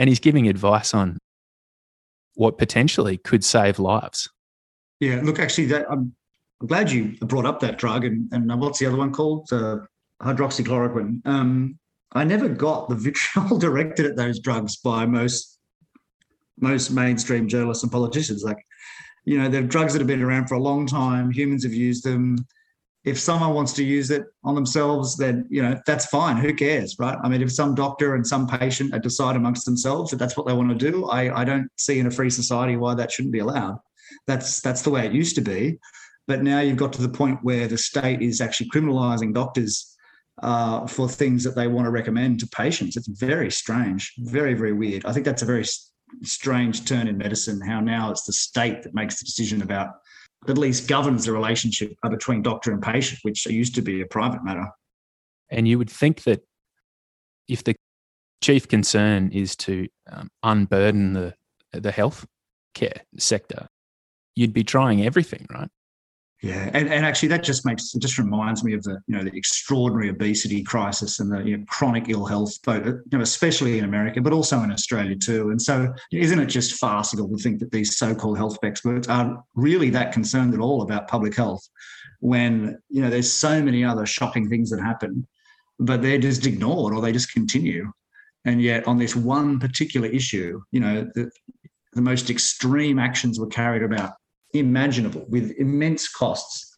and 0.00 0.08
he's 0.08 0.18
giving 0.18 0.48
advice 0.48 0.94
on 0.94 1.18
what 2.40 2.56
potentially 2.56 3.18
could 3.18 3.44
save 3.44 3.78
lives. 3.78 4.26
Yeah, 4.98 5.20
look, 5.22 5.38
actually, 5.38 5.66
that 5.66 5.84
I'm, 5.90 6.14
I'm 6.62 6.66
glad 6.68 6.90
you 6.90 7.14
brought 7.20 7.44
up 7.44 7.60
that 7.60 7.76
drug. 7.76 8.06
And, 8.06 8.32
and 8.32 8.58
what's 8.58 8.78
the 8.78 8.86
other 8.86 8.96
one 8.96 9.12
called? 9.12 9.52
Uh, 9.52 9.80
hydroxychloroquine. 10.22 11.26
Um, 11.26 11.78
I 12.12 12.24
never 12.24 12.48
got 12.48 12.88
the 12.88 12.94
vitriol 12.94 13.58
directed 13.66 14.06
at 14.06 14.16
those 14.16 14.40
drugs 14.40 14.76
by 14.76 15.04
most 15.04 15.58
most 16.58 16.90
mainstream 16.90 17.46
journalists 17.46 17.82
and 17.82 17.92
politicians. 17.92 18.42
Like, 18.42 18.64
you 19.26 19.38
know, 19.38 19.50
they're 19.50 19.62
drugs 19.62 19.92
that 19.92 19.98
have 19.98 20.08
been 20.08 20.22
around 20.22 20.46
for 20.46 20.54
a 20.54 20.62
long 20.62 20.86
time. 20.86 21.30
Humans 21.30 21.64
have 21.64 21.74
used 21.74 22.04
them. 22.04 22.38
If 23.04 23.18
someone 23.18 23.54
wants 23.54 23.72
to 23.74 23.84
use 23.84 24.10
it 24.10 24.24
on 24.44 24.54
themselves, 24.54 25.16
then 25.16 25.46
you 25.48 25.62
know 25.62 25.78
that's 25.86 26.06
fine. 26.06 26.36
Who 26.36 26.52
cares, 26.52 26.96
right? 26.98 27.16
I 27.22 27.28
mean, 27.28 27.40
if 27.42 27.52
some 27.52 27.74
doctor 27.74 28.14
and 28.14 28.26
some 28.26 28.46
patient 28.46 29.00
decide 29.02 29.36
amongst 29.36 29.64
themselves 29.64 30.10
that 30.10 30.18
that's 30.18 30.36
what 30.36 30.46
they 30.46 30.52
want 30.52 30.68
to 30.70 30.90
do, 30.90 31.06
I, 31.06 31.40
I 31.40 31.44
don't 31.44 31.68
see 31.76 31.98
in 31.98 32.06
a 32.06 32.10
free 32.10 32.30
society 32.30 32.76
why 32.76 32.94
that 32.94 33.10
shouldn't 33.10 33.32
be 33.32 33.38
allowed. 33.38 33.78
That's 34.26 34.60
that's 34.60 34.82
the 34.82 34.90
way 34.90 35.06
it 35.06 35.12
used 35.12 35.34
to 35.36 35.40
be, 35.40 35.78
but 36.26 36.42
now 36.42 36.60
you've 36.60 36.76
got 36.76 36.92
to 36.94 37.02
the 37.02 37.08
point 37.08 37.38
where 37.42 37.68
the 37.68 37.78
state 37.78 38.20
is 38.20 38.40
actually 38.40 38.68
criminalising 38.68 39.32
doctors 39.32 39.96
uh, 40.42 40.86
for 40.86 41.08
things 41.08 41.42
that 41.44 41.54
they 41.56 41.68
want 41.68 41.86
to 41.86 41.90
recommend 41.90 42.40
to 42.40 42.46
patients. 42.48 42.96
It's 42.96 43.08
very 43.08 43.50
strange, 43.50 44.12
very 44.18 44.52
very 44.52 44.74
weird. 44.74 45.06
I 45.06 45.12
think 45.14 45.24
that's 45.24 45.42
a 45.42 45.46
very 45.46 45.64
strange 46.22 46.84
turn 46.84 47.08
in 47.08 47.16
medicine. 47.16 47.62
How 47.62 47.80
now 47.80 48.10
it's 48.10 48.24
the 48.24 48.32
state 48.34 48.82
that 48.82 48.94
makes 48.94 49.18
the 49.18 49.24
decision 49.24 49.62
about 49.62 49.88
at 50.48 50.58
least 50.58 50.88
governs 50.88 51.26
the 51.26 51.32
relationship 51.32 51.94
between 52.08 52.42
doctor 52.42 52.72
and 52.72 52.82
patient, 52.82 53.20
which 53.22 53.46
used 53.46 53.74
to 53.74 53.82
be 53.82 54.00
a 54.00 54.06
private 54.06 54.42
matter. 54.44 54.68
And 55.50 55.68
you 55.68 55.78
would 55.78 55.90
think 55.90 56.22
that 56.24 56.42
if 57.48 57.64
the 57.64 57.74
chief 58.42 58.68
concern 58.68 59.30
is 59.32 59.56
to 59.56 59.88
um, 60.10 60.30
unburden 60.42 61.12
the 61.12 61.34
the 61.72 61.92
health 61.92 62.26
care 62.74 63.02
sector, 63.16 63.68
you'd 64.34 64.52
be 64.52 64.64
trying 64.64 65.04
everything, 65.04 65.46
right? 65.52 65.68
Yeah, 66.42 66.70
and, 66.72 66.88
and 66.88 67.04
actually 67.04 67.28
that 67.28 67.44
just 67.44 67.66
makes 67.66 67.92
just 67.92 68.16
reminds 68.16 68.64
me 68.64 68.72
of 68.72 68.82
the 68.82 68.98
you 69.06 69.14
know 69.14 69.22
the 69.22 69.36
extraordinary 69.36 70.08
obesity 70.08 70.62
crisis 70.62 71.20
and 71.20 71.30
the 71.30 71.42
you 71.42 71.58
know, 71.58 71.64
chronic 71.68 72.08
ill 72.08 72.24
health, 72.24 72.58
both 72.62 72.86
you 72.86 73.02
know, 73.12 73.20
especially 73.20 73.78
in 73.78 73.84
America, 73.84 74.22
but 74.22 74.32
also 74.32 74.62
in 74.62 74.72
Australia 74.72 75.14
too. 75.16 75.50
And 75.50 75.60
so, 75.60 75.92
isn't 76.10 76.38
it 76.38 76.46
just 76.46 76.80
farcical 76.80 77.28
to 77.28 77.36
think 77.36 77.58
that 77.60 77.70
these 77.70 77.98
so-called 77.98 78.38
health 78.38 78.56
experts 78.62 79.06
are 79.06 79.44
really 79.54 79.90
that 79.90 80.12
concerned 80.12 80.54
at 80.54 80.60
all 80.60 80.80
about 80.80 81.08
public 81.08 81.36
health, 81.36 81.68
when 82.20 82.78
you 82.88 83.02
know 83.02 83.10
there's 83.10 83.30
so 83.30 83.62
many 83.62 83.84
other 83.84 84.06
shocking 84.06 84.48
things 84.48 84.70
that 84.70 84.80
happen, 84.80 85.26
but 85.78 86.00
they're 86.00 86.16
just 86.16 86.46
ignored 86.46 86.94
or 86.94 87.02
they 87.02 87.12
just 87.12 87.34
continue. 87.34 87.92
And 88.46 88.62
yet, 88.62 88.88
on 88.88 88.96
this 88.96 89.14
one 89.14 89.58
particular 89.58 90.08
issue, 90.08 90.62
you 90.72 90.80
know, 90.80 91.06
the, 91.14 91.30
the 91.92 92.00
most 92.00 92.30
extreme 92.30 92.98
actions 92.98 93.38
were 93.38 93.46
carried 93.46 93.82
about 93.82 94.14
imaginable 94.54 95.26
with 95.28 95.52
immense 95.58 96.08
costs. 96.08 96.74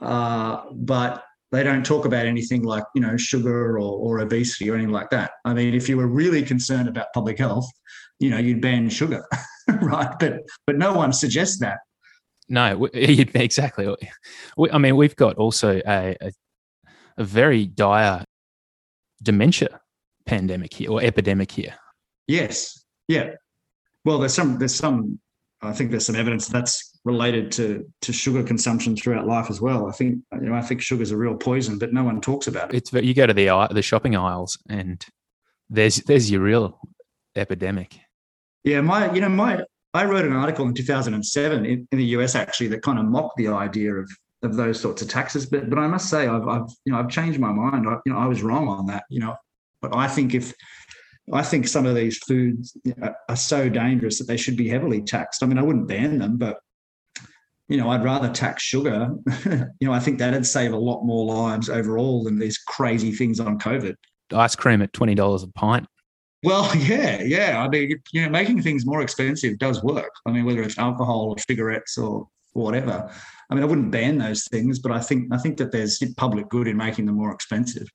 Uh, 0.00 0.62
but 0.72 1.24
they 1.52 1.62
don't 1.62 1.84
talk 1.84 2.06
about 2.06 2.26
anything 2.26 2.62
like 2.62 2.84
you 2.94 3.00
know 3.00 3.16
sugar 3.16 3.76
or, 3.76 3.78
or 3.78 4.20
obesity 4.20 4.70
or 4.70 4.74
anything 4.74 4.92
like 4.92 5.10
that. 5.10 5.32
I 5.44 5.54
mean, 5.54 5.74
if 5.74 5.88
you 5.88 5.96
were 5.96 6.08
really 6.08 6.42
concerned 6.42 6.88
about 6.88 7.12
public 7.12 7.38
health, 7.38 7.68
you 8.18 8.30
know, 8.30 8.38
you'd 8.38 8.60
ban 8.60 8.88
sugar, 8.88 9.24
right? 9.68 10.14
But 10.18 10.40
but 10.66 10.76
no 10.76 10.94
one 10.94 11.12
suggests 11.12 11.58
that. 11.60 11.78
No, 12.48 12.86
exactly. 12.94 13.94
I 14.72 14.78
mean, 14.78 14.96
we've 14.96 15.16
got 15.16 15.36
also 15.36 15.80
a, 15.86 16.16
a, 16.20 16.32
a 17.18 17.24
very 17.24 17.66
dire 17.66 18.24
dementia 19.22 19.80
pandemic 20.26 20.74
here 20.74 20.90
or 20.90 21.02
epidemic 21.02 21.50
here. 21.52 21.74
Yes. 22.26 22.84
Yeah. 23.08 23.32
Well, 24.04 24.18
there's 24.18 24.34
some 24.34 24.58
there's 24.58 24.74
some 24.74 25.20
I 25.62 25.72
think 25.72 25.90
there's 25.90 26.06
some 26.06 26.16
evidence 26.16 26.48
that's 26.48 26.98
related 27.04 27.52
to 27.52 27.86
to 28.02 28.12
sugar 28.12 28.42
consumption 28.42 28.96
throughout 28.96 29.26
life 29.26 29.48
as 29.48 29.60
well. 29.60 29.88
I 29.88 29.92
think 29.92 30.18
you 30.32 30.48
know 30.48 30.54
I 30.54 30.62
think 30.62 30.82
sugar's 30.82 31.10
a 31.10 31.16
real 31.16 31.36
poison, 31.36 31.78
but 31.78 31.92
no 31.92 32.04
one 32.04 32.20
talks 32.20 32.46
about 32.46 32.74
it. 32.74 32.78
It's 32.78 32.92
you 32.92 33.14
go 33.14 33.26
to 33.26 33.34
the 33.34 33.68
the 33.70 33.82
shopping 33.82 34.16
aisles 34.16 34.58
and 34.68 35.04
there's 35.70 35.96
there's 35.96 36.30
your 36.30 36.42
real 36.42 36.78
epidemic. 37.36 37.98
Yeah, 38.64 38.80
my 38.80 39.12
you 39.12 39.20
know 39.20 39.28
my 39.28 39.64
I 39.94 40.04
wrote 40.04 40.24
an 40.24 40.32
article 40.32 40.66
in 40.66 40.74
2007 40.74 41.66
in, 41.66 41.88
in 41.90 41.98
the 41.98 42.04
US 42.16 42.34
actually 42.34 42.68
that 42.68 42.82
kind 42.82 42.98
of 42.98 43.04
mocked 43.06 43.36
the 43.36 43.48
idea 43.48 43.94
of 43.94 44.10
of 44.42 44.56
those 44.56 44.80
sorts 44.80 45.02
of 45.02 45.08
taxes, 45.08 45.46
but 45.46 45.70
but 45.70 45.78
I 45.78 45.86
must 45.86 46.10
say 46.10 46.26
I've, 46.26 46.46
I've 46.48 46.68
you 46.84 46.92
know 46.92 46.98
I've 46.98 47.08
changed 47.08 47.38
my 47.38 47.52
mind. 47.52 47.88
I, 47.88 47.98
you 48.04 48.12
know 48.12 48.18
I 48.18 48.26
was 48.26 48.42
wrong 48.42 48.68
on 48.68 48.86
that. 48.86 49.04
You 49.08 49.20
know, 49.20 49.36
but 49.80 49.94
I 49.94 50.08
think 50.08 50.34
if 50.34 50.52
I 51.32 51.42
think 51.42 51.68
some 51.68 51.86
of 51.86 51.94
these 51.94 52.18
foods 52.18 52.76
are 53.28 53.36
so 53.36 53.68
dangerous 53.68 54.18
that 54.18 54.26
they 54.26 54.36
should 54.36 54.56
be 54.56 54.68
heavily 54.68 55.02
taxed. 55.02 55.42
I 55.42 55.46
mean, 55.46 55.58
I 55.58 55.62
wouldn't 55.62 55.86
ban 55.88 56.18
them, 56.18 56.36
but 56.36 56.58
you 57.68 57.76
know, 57.76 57.90
I'd 57.90 58.04
rather 58.04 58.28
tax 58.28 58.62
sugar. 58.62 59.10
you 59.46 59.86
know, 59.88 59.92
I 59.92 60.00
think 60.00 60.18
that'd 60.18 60.46
save 60.46 60.72
a 60.72 60.76
lot 60.76 61.04
more 61.04 61.24
lives 61.24 61.70
overall 61.70 62.24
than 62.24 62.38
these 62.38 62.58
crazy 62.58 63.12
things 63.12 63.40
on 63.40 63.58
COVID. 63.58 63.94
Ice 64.32 64.56
cream 64.56 64.82
at 64.82 64.92
twenty 64.92 65.14
dollars 65.14 65.42
a 65.42 65.48
pint. 65.48 65.86
Well, 66.42 66.70
yeah, 66.76 67.22
yeah. 67.22 67.62
I 67.62 67.68
mean, 67.68 68.00
you 68.12 68.22
know, 68.22 68.30
making 68.30 68.62
things 68.62 68.84
more 68.84 69.00
expensive 69.00 69.58
does 69.58 69.82
work. 69.82 70.10
I 70.26 70.32
mean, 70.32 70.44
whether 70.44 70.62
it's 70.62 70.78
alcohol 70.78 71.30
or 71.30 71.38
cigarettes 71.38 71.96
or 71.96 72.26
whatever. 72.52 73.10
I 73.50 73.54
mean, 73.54 73.62
I 73.62 73.66
wouldn't 73.66 73.90
ban 73.90 74.18
those 74.18 74.46
things, 74.50 74.78
but 74.78 74.92
I 74.92 75.00
think 75.00 75.32
I 75.32 75.38
think 75.38 75.56
that 75.58 75.72
there's 75.72 76.02
public 76.16 76.48
good 76.48 76.66
in 76.66 76.76
making 76.76 77.06
them 77.06 77.16
more 77.16 77.32
expensive. 77.32 77.88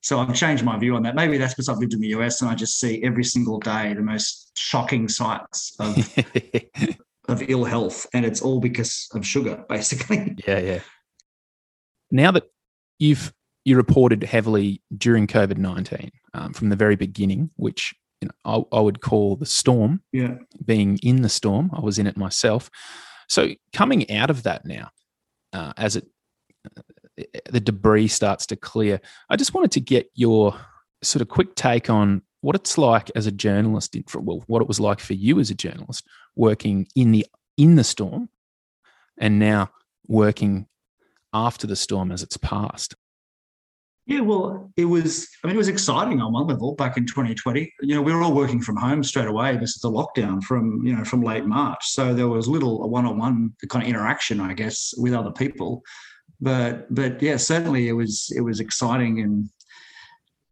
So 0.00 0.20
I've 0.20 0.34
changed 0.34 0.64
my 0.64 0.78
view 0.78 0.94
on 0.96 1.02
that. 1.02 1.14
Maybe 1.14 1.38
that's 1.38 1.54
because 1.54 1.68
I've 1.68 1.78
lived 1.78 1.92
in 1.92 2.00
the 2.00 2.08
US 2.08 2.40
and 2.40 2.50
I 2.50 2.54
just 2.54 2.78
see 2.78 3.02
every 3.02 3.24
single 3.24 3.58
day 3.58 3.94
the 3.94 4.02
most 4.02 4.52
shocking 4.56 5.08
sights 5.08 5.74
of 5.80 5.96
of 7.28 7.42
ill 7.42 7.64
health, 7.64 8.06
and 8.12 8.24
it's 8.24 8.40
all 8.40 8.60
because 8.60 9.08
of 9.14 9.26
sugar, 9.26 9.64
basically. 9.68 10.36
Yeah, 10.46 10.58
yeah. 10.58 10.80
Now 12.10 12.30
that 12.32 12.44
you've 12.98 13.32
you 13.64 13.76
reported 13.76 14.22
heavily 14.24 14.82
during 14.96 15.26
COVID 15.26 15.58
nineteen 15.58 16.10
um, 16.32 16.52
from 16.54 16.70
the 16.70 16.76
very 16.76 16.96
beginning, 16.96 17.50
which 17.56 17.94
you 18.20 18.28
know 18.28 18.66
I, 18.72 18.76
I, 18.76 18.80
would 18.80 19.00
call 19.00 19.36
the 19.36 19.46
storm. 19.46 20.02
Yeah, 20.12 20.36
being 20.64 20.98
in 21.02 21.22
the 21.22 21.28
storm, 21.28 21.70
I 21.74 21.80
was 21.80 21.98
in 21.98 22.06
it 22.06 22.16
myself. 22.16 22.70
So 23.28 23.50
coming 23.74 24.10
out 24.10 24.30
of 24.30 24.44
that 24.44 24.64
now, 24.64 24.88
uh, 25.52 25.74
as 25.76 25.96
it 25.96 26.06
the 27.50 27.60
debris 27.60 28.08
starts 28.08 28.46
to 28.46 28.56
clear, 28.56 29.00
I 29.30 29.36
just 29.36 29.54
wanted 29.54 29.72
to 29.72 29.80
get 29.80 30.10
your 30.14 30.54
sort 31.02 31.22
of 31.22 31.28
quick 31.28 31.54
take 31.54 31.90
on 31.90 32.22
what 32.40 32.56
it's 32.56 32.78
like 32.78 33.10
as 33.14 33.26
a 33.26 33.32
journalist 33.32 33.96
in, 33.96 34.04
for 34.04 34.20
well 34.20 34.42
what 34.46 34.62
it 34.62 34.68
was 34.68 34.80
like 34.80 35.00
for 35.00 35.14
you 35.14 35.40
as 35.40 35.50
a 35.50 35.54
journalist 35.54 36.06
working 36.36 36.86
in 36.94 37.12
the 37.12 37.26
in 37.56 37.74
the 37.74 37.84
storm 37.84 38.28
and 39.18 39.38
now 39.38 39.70
working 40.06 40.66
after 41.34 41.66
the 41.66 41.76
storm 41.76 42.12
as 42.12 42.22
it's 42.22 42.36
passed. 42.36 42.94
Yeah 44.06 44.20
well 44.20 44.72
it 44.76 44.86
was 44.86 45.28
i 45.42 45.46
mean 45.46 45.54
it 45.54 45.58
was 45.58 45.68
exciting 45.68 46.22
on 46.22 46.32
one 46.32 46.46
level 46.46 46.74
back 46.74 46.96
in 46.96 47.04
2020 47.04 47.70
you 47.82 47.94
know 47.94 48.00
we 48.00 48.14
were 48.14 48.22
all 48.22 48.34
working 48.34 48.62
from 48.62 48.76
home 48.76 49.02
straight 49.02 49.28
away. 49.28 49.56
This 49.56 49.76
is 49.76 49.82
the 49.82 49.90
lockdown 49.90 50.42
from 50.42 50.80
you 50.84 50.96
know 50.96 51.04
from 51.04 51.22
late 51.22 51.44
march. 51.44 51.84
So 51.84 52.14
there 52.14 52.28
was 52.28 52.48
little 52.48 52.88
one-on-one 52.88 53.54
kind 53.68 53.82
of 53.82 53.88
interaction 53.88 54.40
i 54.40 54.54
guess 54.54 54.94
with 54.96 55.12
other 55.12 55.32
people 55.32 55.82
but 56.40 56.92
but 56.94 57.20
yeah 57.22 57.36
certainly 57.36 57.88
it 57.88 57.92
was 57.92 58.32
it 58.36 58.40
was 58.40 58.60
exciting 58.60 59.20
and 59.20 59.50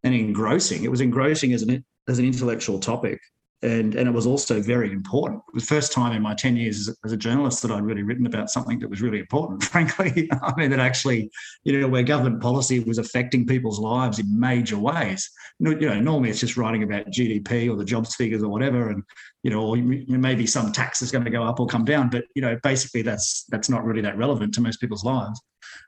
and 0.03 0.15
engrossing. 0.15 0.83
It 0.83 0.91
was 0.91 1.01
engrossing 1.01 1.53
as 1.53 1.61
an 1.61 1.83
as 2.07 2.19
an 2.19 2.25
intellectual 2.25 2.79
topic, 2.79 3.19
and 3.63 3.95
and 3.95 4.07
it 4.07 4.11
was 4.11 4.27
also 4.27 4.61
very 4.61 4.91
important. 4.91 5.41
It 5.47 5.55
was 5.55 5.63
the 5.63 5.75
first 5.75 5.91
time 5.91 6.13
in 6.13 6.21
my 6.21 6.35
ten 6.35 6.55
years 6.55 6.87
as, 6.87 6.97
as 7.03 7.11
a 7.11 7.17
journalist 7.17 7.61
that 7.63 7.71
I'd 7.71 7.83
really 7.83 8.03
written 8.03 8.27
about 8.27 8.51
something 8.51 8.77
that 8.79 8.89
was 8.89 9.01
really 9.01 9.19
important. 9.19 9.63
Frankly, 9.71 10.29
I 10.43 10.53
mean 10.55 10.69
that 10.69 10.79
actually, 10.79 11.31
you 11.63 11.79
know, 11.79 11.87
where 11.87 12.03
government 12.03 12.41
policy 12.41 12.79
was 12.79 12.99
affecting 12.99 13.47
people's 13.47 13.79
lives 13.79 14.19
in 14.19 14.39
major 14.39 14.77
ways. 14.77 15.29
You 15.59 15.75
know, 15.75 15.99
normally 15.99 16.29
it's 16.29 16.39
just 16.39 16.57
writing 16.57 16.83
about 16.83 17.07
GDP 17.07 17.71
or 17.71 17.75
the 17.75 17.85
jobs 17.85 18.13
figures 18.15 18.43
or 18.43 18.49
whatever, 18.49 18.89
and 18.89 19.01
you 19.41 19.49
know, 19.49 19.61
or 19.61 19.77
maybe 19.77 20.45
some 20.45 20.71
tax 20.71 21.01
is 21.01 21.11
going 21.11 21.25
to 21.25 21.31
go 21.31 21.43
up 21.43 21.59
or 21.59 21.65
come 21.65 21.85
down. 21.85 22.09
But 22.09 22.25
you 22.35 22.43
know, 22.43 22.59
basically 22.61 23.01
that's 23.01 23.45
that's 23.49 23.69
not 23.69 23.83
really 23.83 24.01
that 24.01 24.17
relevant 24.17 24.53
to 24.55 24.61
most 24.61 24.79
people's 24.79 25.03
lives. 25.03 25.41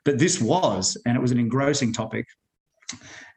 But 0.04 0.18
this 0.18 0.40
was, 0.40 0.96
and 1.06 1.16
it 1.16 1.20
was 1.20 1.30
an 1.30 1.38
engrossing 1.38 1.92
topic 1.92 2.26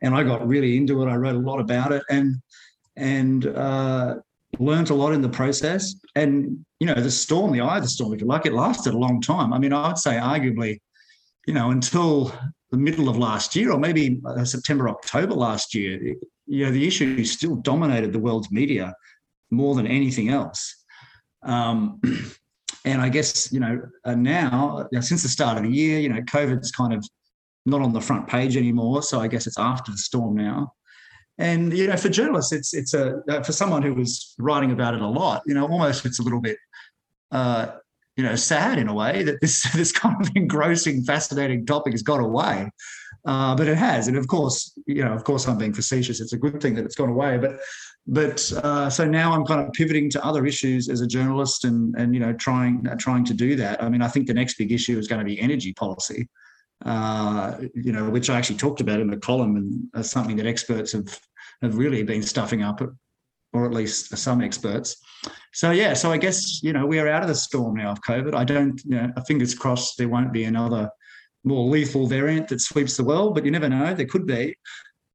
and 0.02 0.16
I 0.16 0.24
got 0.24 0.48
really 0.48 0.78
into 0.78 1.02
it. 1.02 1.10
I 1.10 1.16
wrote 1.16 1.36
a 1.36 1.40
lot 1.40 1.60
about 1.60 1.92
it 1.92 2.04
and 2.10 2.42
and 2.96 3.46
uh, 3.48 4.16
learned 4.60 4.90
a 4.90 4.94
lot 4.94 5.14
in 5.14 5.22
the 5.22 5.30
process. 5.30 5.96
And 6.16 6.66
you 6.80 6.88
know, 6.88 6.96
the 6.96 7.12
storm, 7.12 7.52
the 7.52 7.62
eye 7.62 7.78
of 7.78 7.84
the 7.84 7.90
storm, 7.90 8.14
if 8.14 8.22
you 8.22 8.28
like, 8.28 8.46
it 8.46 8.54
lasted 8.54 8.94
a 8.94 8.98
long 8.98 9.22
time. 9.22 9.54
I 9.54 9.60
mean, 9.60 9.74
I 9.74 9.88
would 9.88 9.98
say 9.98 10.18
arguably, 10.18 10.80
you 11.48 11.54
know, 11.54 11.72
until 11.72 12.34
the 12.72 12.78
middle 12.78 13.08
of 13.08 13.18
last 13.18 13.56
year, 13.56 13.72
or 13.72 13.80
maybe 13.80 14.20
uh, 14.26 14.44
September, 14.44 14.90
October 14.90 15.34
last 15.34 15.76
year. 15.76 16.16
You 16.46 16.66
know, 16.66 16.72
the 16.72 16.86
issue 16.86 17.24
still 17.24 17.56
dominated 17.56 18.12
the 18.12 18.20
world's 18.20 18.52
media 18.52 18.94
more 19.52 19.76
than 19.76 19.88
anything 19.88 20.30
else. 20.30 20.84
Um, 21.44 22.02
and 22.86 23.02
I 23.02 23.10
guess 23.10 23.52
you 23.54 23.60
know 23.60 23.82
uh, 24.04 24.16
now, 24.16 24.88
since 25.00 25.24
the 25.24 25.30
start 25.30 25.58
of 25.58 25.64
the 25.64 25.70
year, 25.70 26.00
you 26.00 26.10
know, 26.10 26.22
COVID's 26.22 26.72
kind 26.72 26.94
of 26.94 27.08
not 27.66 27.82
on 27.82 27.94
the 27.94 28.02
front 28.02 28.28
page 28.28 28.58
anymore. 28.58 29.04
So 29.04 29.22
I 29.22 29.28
guess 29.28 29.48
it's 29.48 29.60
after 29.60 29.92
the 29.92 29.98
storm 29.98 30.36
now. 30.36 30.74
And 31.38 31.76
you 31.76 31.88
know, 31.88 31.98
for 31.98 32.10
journalists, 32.10 32.52
it's 32.52 32.74
it's 32.74 32.94
a 32.94 33.22
uh, 33.30 33.42
for 33.44 33.54
someone 33.54 33.82
who 33.82 33.94
was 33.94 34.36
writing 34.38 34.72
about 34.72 34.94
it 34.94 35.02
a 35.02 35.08
lot. 35.08 35.42
You 35.46 35.56
know, 35.56 35.68
almost 35.68 36.06
it's 36.06 36.20
a 36.20 36.24
little 36.24 36.42
bit, 36.42 36.58
uh, 37.32 37.72
you 38.16 38.24
know, 38.24 38.36
sad 38.36 38.78
in 38.78 38.88
a 38.88 38.94
way 38.94 39.24
that 39.24 39.42
this 39.42 39.64
this 39.74 39.92
kind 39.92 40.16
of 40.22 40.30
engrossing, 40.36 41.04
fascinating 41.04 41.66
topic 41.66 41.94
has 41.94 42.04
gone 42.04 42.20
away. 42.20 42.70
Uh, 43.26 43.56
but 43.56 43.68
it 43.68 43.78
has, 43.78 44.10
and 44.10 44.18
of 44.18 44.28
course, 44.28 44.78
you 44.86 45.04
know, 45.04 45.14
of 45.14 45.24
course, 45.24 45.48
I'm 45.48 45.58
being 45.58 45.74
facetious. 45.74 46.20
It's 46.20 46.34
a 46.34 46.38
good 46.38 46.62
thing 46.62 46.76
that 46.76 46.86
it's 46.86 46.96
gone 46.96 47.10
away. 47.10 47.38
But 47.38 47.60
but 48.06 48.52
uh, 48.64 48.90
so 48.90 49.06
now 49.06 49.32
I'm 49.34 49.46
kind 49.46 49.66
of 49.66 49.72
pivoting 49.72 50.10
to 50.12 50.26
other 50.26 50.46
issues 50.46 50.90
as 50.90 51.02
a 51.02 51.08
journalist, 51.08 51.66
and 51.66 51.96
and 51.98 52.14
you 52.14 52.20
know, 52.20 52.34
trying 52.34 52.88
trying 53.00 53.26
to 53.26 53.34
do 53.34 53.56
that. 53.56 53.82
I 53.82 53.90
mean, 53.90 54.04
I 54.04 54.08
think 54.08 54.28
the 54.28 54.34
next 54.36 54.58
big 54.58 54.72
issue 54.72 55.00
is 55.00 55.08
going 55.08 55.20
to 55.20 55.26
be 55.26 55.40
energy 55.40 55.74
policy 55.74 56.28
uh, 56.86 57.58
you 57.74 57.92
know, 57.92 58.10
which 58.10 58.30
I 58.30 58.38
actually 58.38 58.58
talked 58.58 58.82
about 58.82 59.00
in 59.00 59.10
the 59.10 59.18
column 59.18 59.56
and 59.56 59.88
as 59.96 60.12
something 60.12 60.36
that 60.38 60.46
experts 60.46 60.92
have 60.92 61.20
have 61.62 61.78
really 61.78 62.04
been 62.04 62.22
stuffing 62.22 62.62
up, 62.62 62.82
or 63.54 63.66
at 63.66 63.74
least 63.74 64.16
some 64.18 64.42
experts. 64.42 64.98
So 65.54 65.72
yeah, 65.72 65.94
so 65.94 66.12
I 66.12 66.18
guess 66.18 66.62
you 66.62 66.74
know 66.74 66.86
we 66.86 67.00
are 67.00 67.08
out 67.08 67.22
of 67.22 67.30
the 67.30 67.36
storm 67.36 67.76
now 67.76 67.92
of 67.92 68.02
COVID. 68.02 68.36
I 68.36 68.44
don't, 68.44 68.82
you 68.86 68.96
know, 68.96 69.12
fingers 69.28 69.56
crossed 69.56 69.98
there 69.98 70.10
won't 70.10 70.34
be 70.34 70.44
another 70.44 70.90
more 71.44 71.70
lethal 71.70 72.08
variant 72.08 72.48
that 72.50 72.62
sweeps 72.62 72.98
the 72.98 73.04
world, 73.04 73.36
but 73.36 73.46
you 73.46 73.52
never 73.52 73.70
know. 73.70 73.94
There 73.94 74.06
could 74.06 74.26
be. 74.26 74.56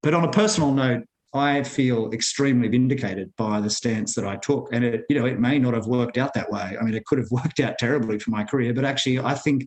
But 0.03 0.15
on 0.15 0.25
a 0.25 0.31
personal 0.31 0.73
note, 0.73 1.05
I 1.35 1.63
feel 1.63 2.11
extremely 2.13 2.69
vindicated 2.69 3.33
by 3.37 3.61
the 3.61 3.69
stance 3.69 4.15
that 4.15 4.27
I 4.27 4.37
took, 4.37 4.69
and 4.73 4.85
it, 4.85 5.05
you 5.11 5.19
know, 5.19 5.27
it 5.27 5.39
may 5.39 5.59
not 5.59 5.75
have 5.75 5.87
worked 5.87 6.17
out 6.17 6.33
that 6.35 6.51
way. 6.51 6.77
I 6.81 6.83
mean, 6.83 6.95
it 6.95 7.05
could 7.05 7.19
have 7.19 7.29
worked 7.31 7.61
out 7.61 7.79
terribly 7.79 8.19
for 8.19 8.31
my 8.31 8.45
career, 8.45 8.73
but 8.73 8.85
actually, 8.85 9.19
I 9.19 9.35
think 9.35 9.67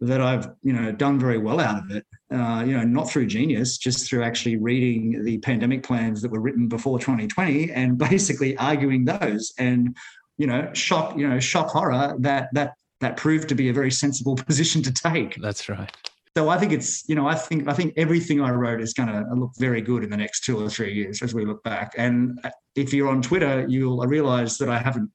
that 0.00 0.20
I've 0.20 0.48
you 0.62 0.72
know 0.72 0.92
done 0.92 1.18
very 1.18 1.38
well 1.38 1.60
out 1.60 1.84
of 1.84 1.90
it. 1.90 2.06
Uh, 2.32 2.64
you 2.66 2.76
know, 2.76 2.84
not 2.84 3.10
through 3.10 3.26
genius, 3.26 3.78
just 3.78 4.08
through 4.08 4.22
actually 4.22 4.56
reading 4.56 5.24
the 5.24 5.38
pandemic 5.38 5.82
plans 5.82 6.22
that 6.22 6.30
were 6.30 6.40
written 6.40 6.68
before 6.68 6.98
2020 6.98 7.72
and 7.72 7.98
basically 8.10 8.56
arguing 8.58 9.04
those. 9.04 9.52
And 9.58 9.96
you 10.36 10.46
know, 10.46 10.70
shock 10.72 11.16
you 11.16 11.28
know 11.28 11.40
shock 11.40 11.68
horror 11.68 12.14
that 12.20 12.48
that 12.52 12.74
that 13.00 13.16
proved 13.16 13.48
to 13.48 13.54
be 13.54 13.68
a 13.68 13.72
very 13.72 13.90
sensible 13.90 14.36
position 14.46 14.82
to 14.82 14.92
take. 14.92 15.36
That's 15.40 15.68
right. 15.68 15.90
So 16.36 16.48
I 16.48 16.58
think 16.58 16.72
it's 16.72 17.08
you 17.08 17.16
know 17.16 17.26
I 17.26 17.34
think 17.34 17.68
I 17.68 17.72
think 17.72 17.94
everything 17.96 18.40
I 18.40 18.50
wrote 18.50 18.80
is 18.80 18.94
going 18.94 19.08
to 19.08 19.24
look 19.34 19.50
very 19.58 19.80
good 19.80 20.04
in 20.04 20.10
the 20.10 20.16
next 20.16 20.44
two 20.44 20.62
or 20.62 20.70
three 20.70 20.94
years 20.94 21.20
as 21.22 21.34
we 21.34 21.44
look 21.44 21.62
back. 21.64 21.94
And 21.96 22.38
if 22.76 22.92
you're 22.92 23.08
on 23.08 23.22
Twitter, 23.22 23.66
you'll 23.68 23.98
realize 24.06 24.58
that 24.58 24.68
I 24.68 24.78
haven't 24.78 25.10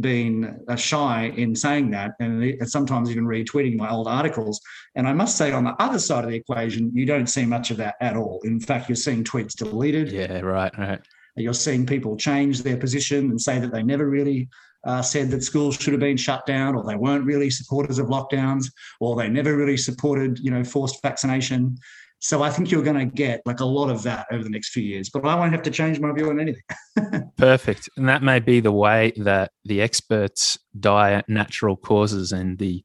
been 0.00 0.60
uh, 0.68 0.76
shy 0.76 1.32
in 1.36 1.54
saying 1.54 1.90
that 1.90 2.12
and 2.20 2.68
sometimes 2.68 3.10
even 3.10 3.24
retweeting 3.24 3.76
my 3.76 3.90
old 3.90 4.08
articles. 4.08 4.60
And 4.94 5.08
I 5.08 5.12
must 5.12 5.36
say, 5.36 5.52
on 5.52 5.64
the 5.64 5.74
other 5.80 5.98
side 5.98 6.24
of 6.24 6.30
the 6.30 6.36
equation, 6.36 6.90
you 6.94 7.06
don't 7.06 7.26
see 7.26 7.44
much 7.44 7.70
of 7.70 7.76
that 7.78 7.96
at 8.00 8.16
all. 8.16 8.40
In 8.44 8.60
fact, 8.60 8.88
you're 8.88 8.96
seeing 8.96 9.24
tweets 9.24 9.54
deleted. 9.54 10.12
Yeah, 10.12 10.40
right, 10.40 10.76
right. 10.78 11.00
You're 11.36 11.54
seeing 11.54 11.84
people 11.84 12.16
change 12.16 12.62
their 12.62 12.78
position 12.78 13.30
and 13.30 13.40
say 13.40 13.58
that 13.58 13.72
they 13.72 13.82
never 13.82 14.08
really 14.08 14.48
uh, 14.86 15.02
said 15.02 15.30
that 15.30 15.42
schools 15.42 15.76
should 15.76 15.92
have 15.92 16.00
been 16.00 16.16
shut 16.16 16.46
down, 16.46 16.74
or 16.76 16.84
they 16.84 16.96
weren't 16.96 17.24
really 17.24 17.50
supporters 17.50 17.98
of 17.98 18.06
lockdowns, 18.06 18.70
or 19.00 19.16
they 19.16 19.28
never 19.28 19.56
really 19.56 19.76
supported, 19.76 20.38
you 20.38 20.50
know, 20.50 20.64
forced 20.64 21.02
vaccination. 21.02 21.76
So 22.18 22.42
I 22.42 22.50
think 22.50 22.70
you're 22.70 22.82
going 22.82 22.98
to 22.98 23.14
get 23.14 23.42
like 23.44 23.60
a 23.60 23.64
lot 23.64 23.90
of 23.90 24.02
that 24.04 24.26
over 24.32 24.42
the 24.42 24.50
next 24.50 24.70
few 24.70 24.82
years, 24.82 25.10
but 25.10 25.24
I 25.26 25.34
won't 25.34 25.52
have 25.52 25.62
to 25.62 25.70
change 25.70 26.00
my 26.00 26.12
view 26.12 26.30
on 26.30 26.40
anything. 26.40 26.62
Perfect. 27.36 27.88
And 27.96 28.08
that 28.08 28.22
may 28.22 28.40
be 28.40 28.60
the 28.60 28.72
way 28.72 29.12
that 29.18 29.52
the 29.64 29.82
experts 29.82 30.58
die 30.80 31.12
at 31.12 31.28
natural 31.28 31.76
causes 31.76 32.32
and 32.32 32.58
the 32.58 32.82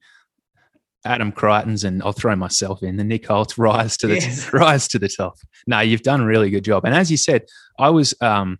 Adam 1.06 1.32
Creightons 1.32 1.84
and 1.84 2.04
I'll 2.04 2.12
throw 2.12 2.36
myself 2.36 2.84
in 2.84 2.98
the 2.98 3.04
Nick 3.04 3.28
Holtz 3.28 3.58
rise 3.58 3.98
to 3.98 4.08
the 4.08 4.16
yes. 4.16 4.52
rise 4.54 4.88
to 4.90 5.00
the 5.00 5.10
top. 5.10 5.38
No, 5.66 5.80
you've 5.80 6.04
done 6.04 6.22
a 6.22 6.26
really 6.26 6.50
good 6.50 6.64
job. 6.64 6.86
And 6.86 6.94
as 6.94 7.10
you 7.10 7.18
said, 7.18 7.46
I 7.80 7.90
was 7.90 8.14
um 8.22 8.60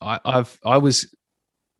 I, 0.00 0.20
I've 0.24 0.58
I 0.64 0.78
was 0.78 1.12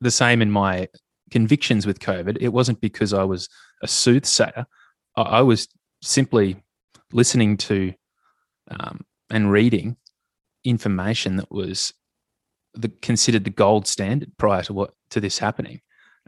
the 0.00 0.10
same 0.10 0.42
in 0.42 0.50
my 0.50 0.88
convictions 1.30 1.86
with 1.86 2.00
COVID. 2.00 2.38
It 2.40 2.48
wasn't 2.48 2.80
because 2.80 3.12
I 3.12 3.22
was 3.22 3.48
a 3.82 3.88
soothsayer. 3.88 4.66
I, 5.16 5.22
I 5.22 5.42
was 5.42 5.68
simply 6.02 6.56
listening 7.12 7.56
to 7.56 7.92
um, 8.70 9.04
and 9.30 9.50
reading 9.50 9.96
information 10.64 11.36
that 11.36 11.50
was 11.50 11.92
the, 12.74 12.88
considered 13.02 13.44
the 13.44 13.50
gold 13.50 13.86
standard 13.86 14.30
prior 14.36 14.62
to 14.62 14.72
what 14.72 14.94
to 15.10 15.20
this 15.20 15.38
happening, 15.38 15.80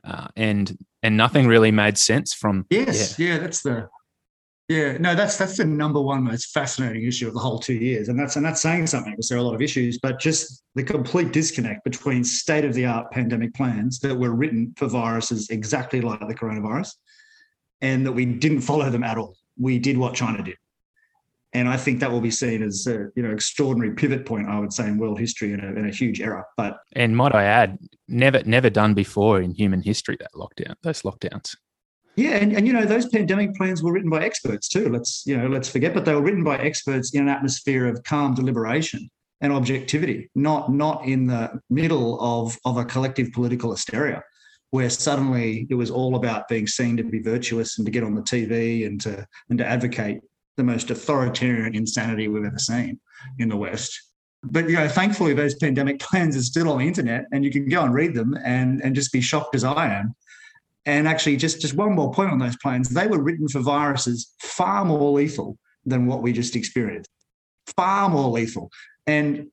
uh, 0.05 0.29
and 0.37 0.77
and 1.03 1.17
nothing 1.17 1.47
really 1.47 1.71
made 1.71 1.99
sense 1.99 2.35
from. 2.35 2.67
Yes, 2.71 3.19
yeah. 3.19 3.35
yeah, 3.35 3.39
that's 3.39 3.63
the 3.63 3.89
yeah, 4.69 4.97
no, 4.99 5.15
that's 5.15 5.37
that's 5.37 5.57
the 5.57 5.65
number 5.65 6.01
one 6.01 6.23
most 6.25 6.53
fascinating 6.53 7.07
issue 7.07 7.29
of 7.29 7.35
the 7.35 7.41
whole 7.41 7.59
two 7.59 7.75
years, 7.75 8.09
and 8.09 8.19
that's 8.19 8.37
and 8.37 8.45
that's 8.45 8.63
saying 8.63 8.87
something 8.87 9.13
because 9.13 9.29
there 9.29 9.39
are 9.39 9.41
a 9.41 9.45
lot 9.45 9.55
of 9.55 9.63
issues, 9.63 9.99
but 9.99 10.19
just 10.19 10.63
the 10.75 10.83
complete 10.83 11.33
disconnect 11.33 11.85
between 11.85 12.25
state 12.25 12.65
of 12.65 12.73
the 12.75 12.87
art 12.87 13.11
pandemic 13.11 13.55
plans 13.55 13.99
that 14.01 14.15
were 14.15 14.35
written 14.35 14.73
for 14.77 14.87
viruses 14.87 15.51
exactly 15.51 16.01
like 16.01 16.21
the 16.21 16.35
coronavirus, 16.35 16.95
and 17.81 18.07
that 18.07 18.13
we 18.13 18.25
didn't 18.25 18.63
follow 18.63 18.89
them 18.89 19.05
at 19.05 19.19
all. 19.19 19.37
We 19.59 19.79
did 19.79 19.99
what 19.99 20.15
China 20.15 20.43
did 20.43 20.57
and 21.55 21.69
I 21.69 21.77
think 21.77 22.01
that 22.01 22.11
will 22.11 22.21
be 22.21 22.31
seen 22.31 22.63
as 22.63 22.87
a 22.87 23.09
you 23.15 23.23
know 23.23 23.31
extraordinary 23.31 23.95
pivot 23.95 24.25
point, 24.25 24.49
I 24.49 24.59
would 24.59 24.73
say, 24.73 24.87
in 24.87 24.99
world 24.99 25.19
history 25.19 25.53
and 25.53 25.63
a, 25.63 25.69
and 25.69 25.87
a 25.87 25.93
huge 25.93 26.21
era. 26.21 26.45
But 26.57 26.79
and 26.93 27.17
might 27.17 27.35
I 27.35 27.45
add, 27.45 27.79
never 28.09 28.43
never 28.45 28.71
done 28.71 28.95
before 28.95 29.41
in 29.41 29.53
human 29.53 29.83
history 29.83 30.17
that 30.21 30.33
lockdown, 30.35 30.75
those 30.83 31.03
lockdowns. 31.03 31.55
Yeah, 32.17 32.37
and, 32.37 32.53
and 32.53 32.67
you 32.67 32.73
know 32.73 32.85
those 32.85 33.07
pandemic 33.07 33.55
plans 33.55 33.83
were 33.83 33.93
written 33.93 34.11
by 34.11 34.25
experts 34.25 34.69
too. 34.69 34.89
Let's 34.89 35.25
you 35.27 35.37
know 35.37 35.49
let's 35.49 35.69
forget, 35.69 35.95
but 35.95 36.05
they 36.05 36.15
were 36.15 36.23
written 36.23 36.45
by 36.45 36.59
experts 36.59 37.15
in 37.15 37.23
an 37.23 37.29
atmosphere 37.29 37.87
of 37.87 38.03
calm 38.05 38.35
deliberation 38.35 39.11
and 39.41 39.53
objectivity, 39.53 40.31
not 40.35 40.73
not 40.73 41.05
in 41.07 41.27
the 41.27 41.61
middle 41.69 42.21
of 42.21 42.57
of 42.65 42.77
a 42.79 42.85
collective 42.85 43.33
political 43.33 43.71
hysteria 43.71 44.23
where 44.71 44.89
suddenly 44.89 45.67
it 45.69 45.75
was 45.75 45.91
all 45.91 46.17
about 46.17 46.49
being 46.49 46.67
seen 46.67 46.97
to 46.97 47.05
be 47.05 47.21
virtuous 47.21 47.77
and 47.77 47.85
to 47.85 47.91
get 47.91 48.03
on 48.03 48.15
the 48.15 48.23
TV 48.23 48.87
and 48.87 49.03
to 49.03 49.27
and 49.51 49.59
to 49.59 49.67
advocate 49.67 50.21
the 50.57 50.65
most 50.65 50.91
authoritarian 50.91 51.75
insanity 51.75 52.29
we've 52.29 52.45
ever 52.45 52.59
seen 52.59 53.01
in 53.39 53.49
the 53.49 53.57
West. 53.57 54.01
But 54.45 54.69
you 54.69 54.77
know, 54.77 54.89
thankfully, 54.89 55.35
those 55.35 55.55
pandemic 55.55 56.01
plans 56.01 56.37
are 56.37 56.43
still 56.43 56.71
on 56.71 56.79
the 56.79 56.87
internet, 56.87 57.27
and 57.33 57.45
you 57.45 57.51
can 57.51 57.69
go 57.69 57.83
and 57.83 57.95
read 57.95 58.15
them 58.15 58.37
and 58.45 58.83
and 58.83 58.95
just 58.95 59.13
be 59.13 59.21
shocked 59.21 59.55
as 59.55 59.65
I 59.65 59.93
am. 59.93 60.15
And 60.85 61.07
actually, 61.07 61.37
just 61.37 61.61
just 61.61 61.75
one 61.75 61.95
more 61.95 62.13
point 62.13 62.31
on 62.31 62.39
those 62.39 62.57
plans: 62.57 62.89
they 62.89 63.07
were 63.07 63.23
written 63.23 63.49
for 63.49 63.61
viruses 63.61 64.35
far 64.41 64.85
more 64.85 65.13
lethal 65.13 65.57
than 65.85 66.07
what 66.07 66.23
we 66.23 66.33
just 66.33 66.57
experienced, 66.57 67.11
far 67.77 68.09
more 68.09 68.31
lethal. 68.31 68.71
And 69.07 69.49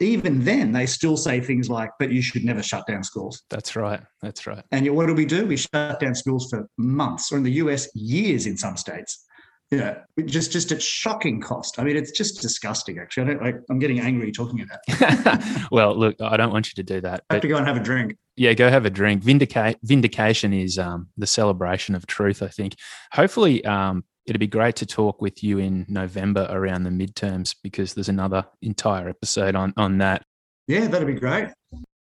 even 0.00 0.44
then, 0.44 0.72
they 0.72 0.86
still 0.86 1.16
say 1.16 1.40
things 1.40 1.68
like, 1.68 1.90
"But 2.00 2.10
you 2.10 2.20
should 2.20 2.44
never 2.44 2.64
shut 2.64 2.84
down 2.88 3.04
schools." 3.04 3.42
That's 3.48 3.76
right. 3.76 4.00
That's 4.22 4.44
right. 4.46 4.64
And 4.72 4.88
what 4.96 5.06
do 5.06 5.14
we 5.14 5.24
do? 5.24 5.46
We 5.46 5.56
shut 5.56 6.00
down 6.00 6.16
schools 6.16 6.48
for 6.50 6.68
months, 6.76 7.30
or 7.30 7.36
in 7.36 7.44
the 7.44 7.52
US, 7.52 7.88
years 7.94 8.46
in 8.46 8.56
some 8.56 8.76
states 8.76 9.24
yeah, 9.72 10.00
just 10.26 10.52
just 10.52 10.70
at 10.70 10.82
shocking 10.82 11.40
cost. 11.40 11.78
I 11.78 11.84
mean, 11.84 11.96
it's 11.96 12.10
just 12.10 12.42
disgusting. 12.42 12.98
Actually, 12.98 13.22
I 13.22 13.26
don't 13.26 13.42
like. 13.42 13.56
I'm 13.70 13.78
getting 13.78 14.00
angry 14.00 14.30
talking 14.30 14.60
about. 14.60 14.78
It. 14.86 15.66
well, 15.70 15.96
look, 15.98 16.20
I 16.20 16.36
don't 16.36 16.52
want 16.52 16.68
you 16.68 16.74
to 16.74 16.82
do 16.82 17.00
that. 17.00 17.24
I 17.30 17.34
have 17.34 17.42
to 17.42 17.48
go 17.48 17.56
and 17.56 17.66
have 17.66 17.78
a 17.78 17.82
drink. 17.82 18.16
Yeah, 18.36 18.52
go 18.52 18.68
have 18.68 18.84
a 18.84 18.90
drink. 18.90 19.22
Vindicate 19.22 19.78
vindication 19.82 20.52
is 20.52 20.78
um, 20.78 21.08
the 21.16 21.26
celebration 21.26 21.94
of 21.94 22.06
truth. 22.06 22.42
I 22.42 22.48
think. 22.48 22.74
Hopefully, 23.12 23.64
um, 23.64 24.04
it'd 24.26 24.40
be 24.40 24.46
great 24.46 24.76
to 24.76 24.86
talk 24.86 25.22
with 25.22 25.42
you 25.42 25.58
in 25.58 25.86
November 25.88 26.46
around 26.50 26.82
the 26.82 26.90
midterms 26.90 27.56
because 27.62 27.94
there's 27.94 28.10
another 28.10 28.44
entire 28.60 29.08
episode 29.08 29.54
on 29.54 29.72
on 29.78 29.96
that. 29.98 30.22
Yeah, 30.68 30.86
that'd 30.86 31.06
be 31.06 31.14
great. 31.14 31.48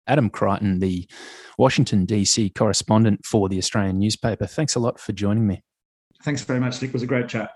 Adam 0.07 0.29
Creighton, 0.29 0.81
the 0.81 1.09
Washington 1.57 2.07
DC 2.07 2.55
correspondent 2.55 3.25
for 3.25 3.49
the 3.49 3.57
Australian 3.57 3.99
newspaper. 3.99 4.45
Thanks 4.45 4.75
a 4.75 4.81
lot 4.81 5.01
for 5.01 5.13
joining 5.13 5.47
me. 5.47 5.63
Thanks 6.25 6.43
very 6.43 6.59
much, 6.59 6.81
Nick. 6.81 6.89
It 6.89 6.95
was 6.95 7.03
a 7.03 7.07
great 7.07 7.29
chat. 7.29 7.51